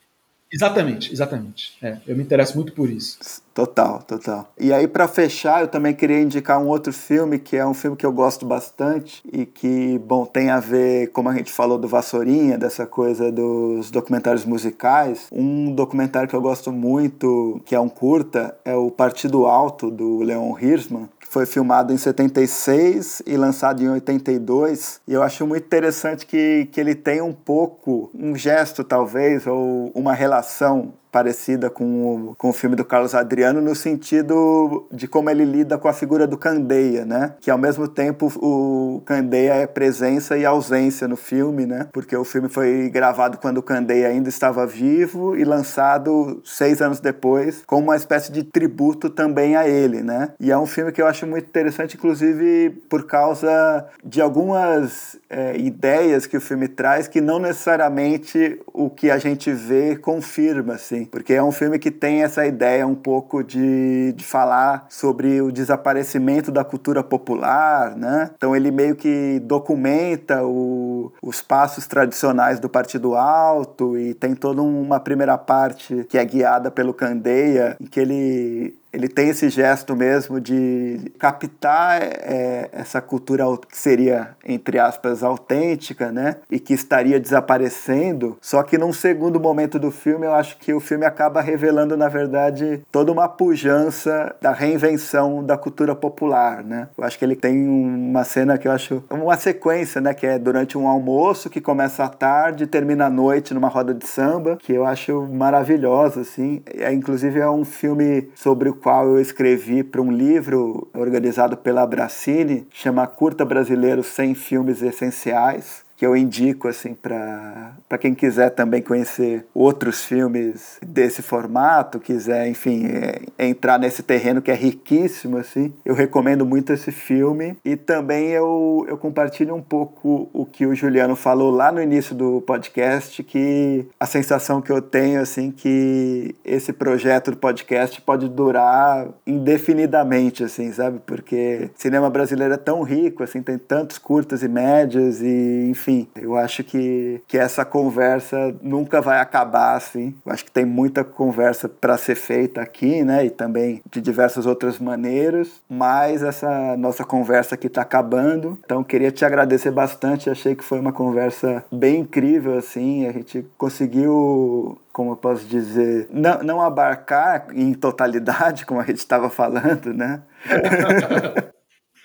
[0.52, 1.78] Exatamente, exatamente.
[1.80, 3.18] É, eu me interesso muito por isso.
[3.54, 4.48] Total, total.
[4.58, 7.96] E aí, para fechar, eu também queria indicar um outro filme, que é um filme
[7.96, 11.86] que eu gosto bastante e que, bom, tem a ver, como a gente falou do
[11.86, 15.26] Vassourinha, dessa coisa dos documentários musicais.
[15.30, 20.22] Um documentário que eu gosto muito, que é um curta, é o Partido Alto, do
[20.22, 25.00] Leon Hirschman, que foi filmado em 76 e lançado em 82.
[25.06, 29.92] E eu acho muito interessante que, que ele tem um pouco, um gesto talvez, ou
[29.94, 35.28] uma relação parecida com o, com o filme do Carlos Adriano no sentido de como
[35.28, 37.34] ele lida com a figura do Candeia, né?
[37.38, 41.86] Que ao mesmo tempo o Candeia é presença e ausência no filme, né?
[41.92, 46.98] Porque o filme foi gravado quando o Candeia ainda estava vivo e lançado seis anos
[46.98, 50.30] depois como uma espécie de tributo também a ele, né?
[50.40, 55.58] E é um filme que eu acho muito interessante, inclusive por causa de algumas é,
[55.58, 61.01] ideias que o filme traz que não necessariamente o que a gente vê confirma, assim
[61.10, 65.50] porque é um filme que tem essa ideia um pouco de, de falar sobre o
[65.50, 68.30] desaparecimento da cultura popular, né?
[68.36, 74.62] Então ele meio que documenta o, os passos tradicionais do Partido Alto e tem toda
[74.62, 79.96] uma primeira parte que é guiada pelo Candeia, em que ele ele tem esse gesto
[79.96, 86.36] mesmo de captar é, essa cultura que seria, entre aspas, autêntica, né?
[86.50, 88.36] E que estaria desaparecendo.
[88.40, 92.08] Só que num segundo momento do filme, eu acho que o filme acaba revelando, na
[92.08, 96.88] verdade, toda uma pujança da reinvenção da cultura popular, né?
[96.96, 100.12] Eu acho que ele tem uma cena que eu acho uma sequência, né?
[100.12, 103.94] Que é durante um almoço que começa à tarde e termina à noite numa roda
[103.94, 106.62] de samba, que eu acho maravilhosa, assim.
[106.66, 111.86] É, inclusive é um filme sobre o qual eu escrevi para um livro organizado pela
[111.86, 118.82] Bracini, chama Curta Brasileiro sem Filmes Essenciais que eu indico assim para quem quiser também
[118.82, 125.72] conhecer outros filmes desse formato, quiser, enfim, é, entrar nesse terreno que é riquíssimo assim.
[125.84, 130.74] Eu recomendo muito esse filme e também eu, eu compartilho um pouco o que o
[130.74, 136.34] Juliano falou lá no início do podcast, que a sensação que eu tenho assim que
[136.44, 140.98] esse projeto do podcast pode durar indefinidamente assim, sabe?
[141.06, 146.08] Porque cinema brasileiro é tão rico, assim, tem tantos curtas e médias e enfim, enfim,
[146.16, 150.14] eu acho que, que essa conversa nunca vai acabar assim.
[150.24, 153.26] Eu acho que tem muita conversa para ser feita aqui, né?
[153.26, 158.58] E também de diversas outras maneiras, mas essa nossa conversa aqui está acabando.
[158.64, 160.30] Então queria te agradecer bastante.
[160.30, 163.06] Achei que foi uma conversa bem incrível assim.
[163.06, 168.98] A gente conseguiu como eu posso dizer, não, não abarcar em totalidade, como a gente
[168.98, 170.20] estava falando, né?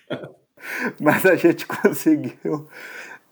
[0.99, 2.67] Mas a gente conseguiu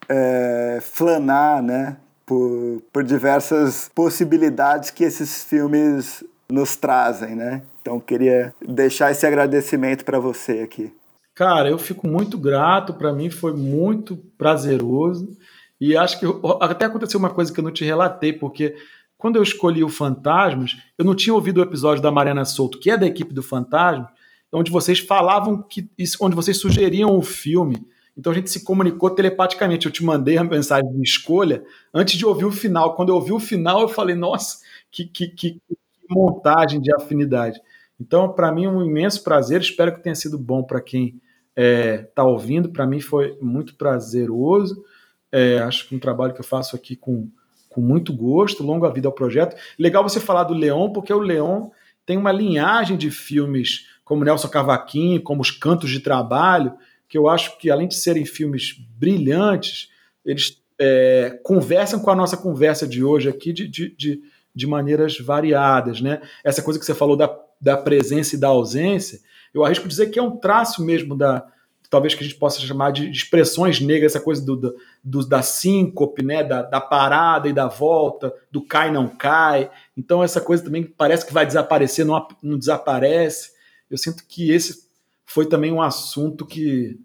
[0.10, 1.98] é, flanar, né?
[2.26, 7.62] Por, por diversas possibilidades que esses filmes nos trazem, né?
[7.82, 10.92] Então queria deixar esse agradecimento para você aqui.
[11.36, 15.38] Cara, eu fico muito grato, para mim foi muito prazeroso.
[15.80, 16.26] E acho que
[16.62, 18.76] até aconteceu uma coisa que eu não te relatei, porque
[19.18, 22.90] quando eu escolhi o Fantasmas, eu não tinha ouvido o episódio da Mariana Souto, que
[22.90, 24.10] é da equipe do Fantasma,
[24.52, 25.90] onde vocês falavam que
[26.22, 27.86] onde vocês sugeriam o filme.
[28.18, 29.86] Então a gente se comunicou telepaticamente.
[29.86, 31.64] Eu te mandei a mensagem de escolha
[31.94, 32.96] antes de ouvir o final.
[32.96, 34.60] Quando eu ouvi o final, eu falei, nossa,
[34.92, 35.62] que, que, que
[36.10, 37.60] montagem de afinidade.
[38.00, 39.62] Então, para mim, é um imenso prazer.
[39.62, 41.22] Espero que tenha sido bom para quem está
[41.56, 42.70] é, tá ouvindo.
[42.70, 44.84] Para mim, foi muito prazeroso.
[45.32, 47.30] É, acho que um trabalho que eu faço aqui com,
[47.70, 48.64] com muito gosto.
[48.64, 49.56] Longa vida ao projeto.
[49.78, 51.70] Legal você falar do Leon, porque o Leon
[52.06, 56.74] tem uma linhagem de filmes como Nelson Cavaquinho, como Os Cantos de Trabalho,
[57.08, 59.90] que eu acho que, além de serem filmes brilhantes,
[60.26, 64.22] eles é, conversam com a nossa conversa de hoje aqui de, de, de,
[64.54, 66.02] de, maneiras variadas.
[66.02, 66.22] Né?
[66.44, 69.20] Essa coisa que você falou da, da presença e da ausência,
[69.54, 71.48] eu arrisco dizer que é um traço mesmo da,
[71.90, 75.42] talvez que a gente possa chamar de expressões negras, essa coisa do, do, do, da
[75.42, 79.70] síncope, né, da, da, parada e da volta, do cai não cai.
[79.96, 83.52] Então essa coisa também parece que vai desaparecer, não, não desaparece.
[83.90, 84.85] Eu sinto que esse
[85.26, 87.00] foi também um assunto que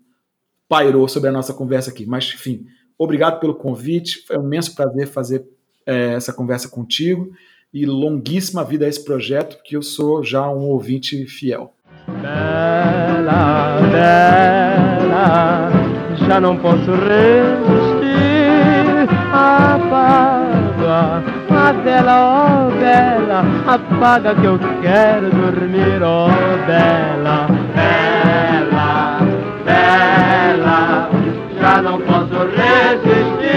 [0.68, 2.06] pairou sobre a nossa conversa aqui.
[2.06, 2.66] Mas, enfim,
[2.97, 4.24] obrigado pelo convite.
[4.26, 5.44] Foi um imenso prazer fazer
[5.86, 7.32] é, essa conversa contigo.
[7.72, 11.72] E longuíssima vida a esse projeto, que eu sou já um ouvinte fiel.
[12.20, 15.70] Bela, bela,
[16.26, 18.10] já não posso resistir.
[19.32, 26.28] Apaga a vela, oh bela, apaga que eu quero dormir, oh
[26.66, 27.99] bela, bela,
[31.61, 33.51] já não posso resistir.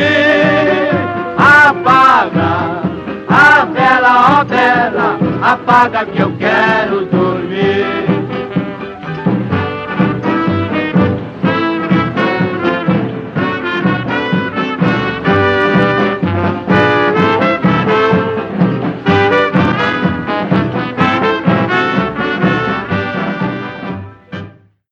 [1.38, 2.84] Apaga
[3.30, 7.53] a vela, oh bela, apaga que eu quero dormir.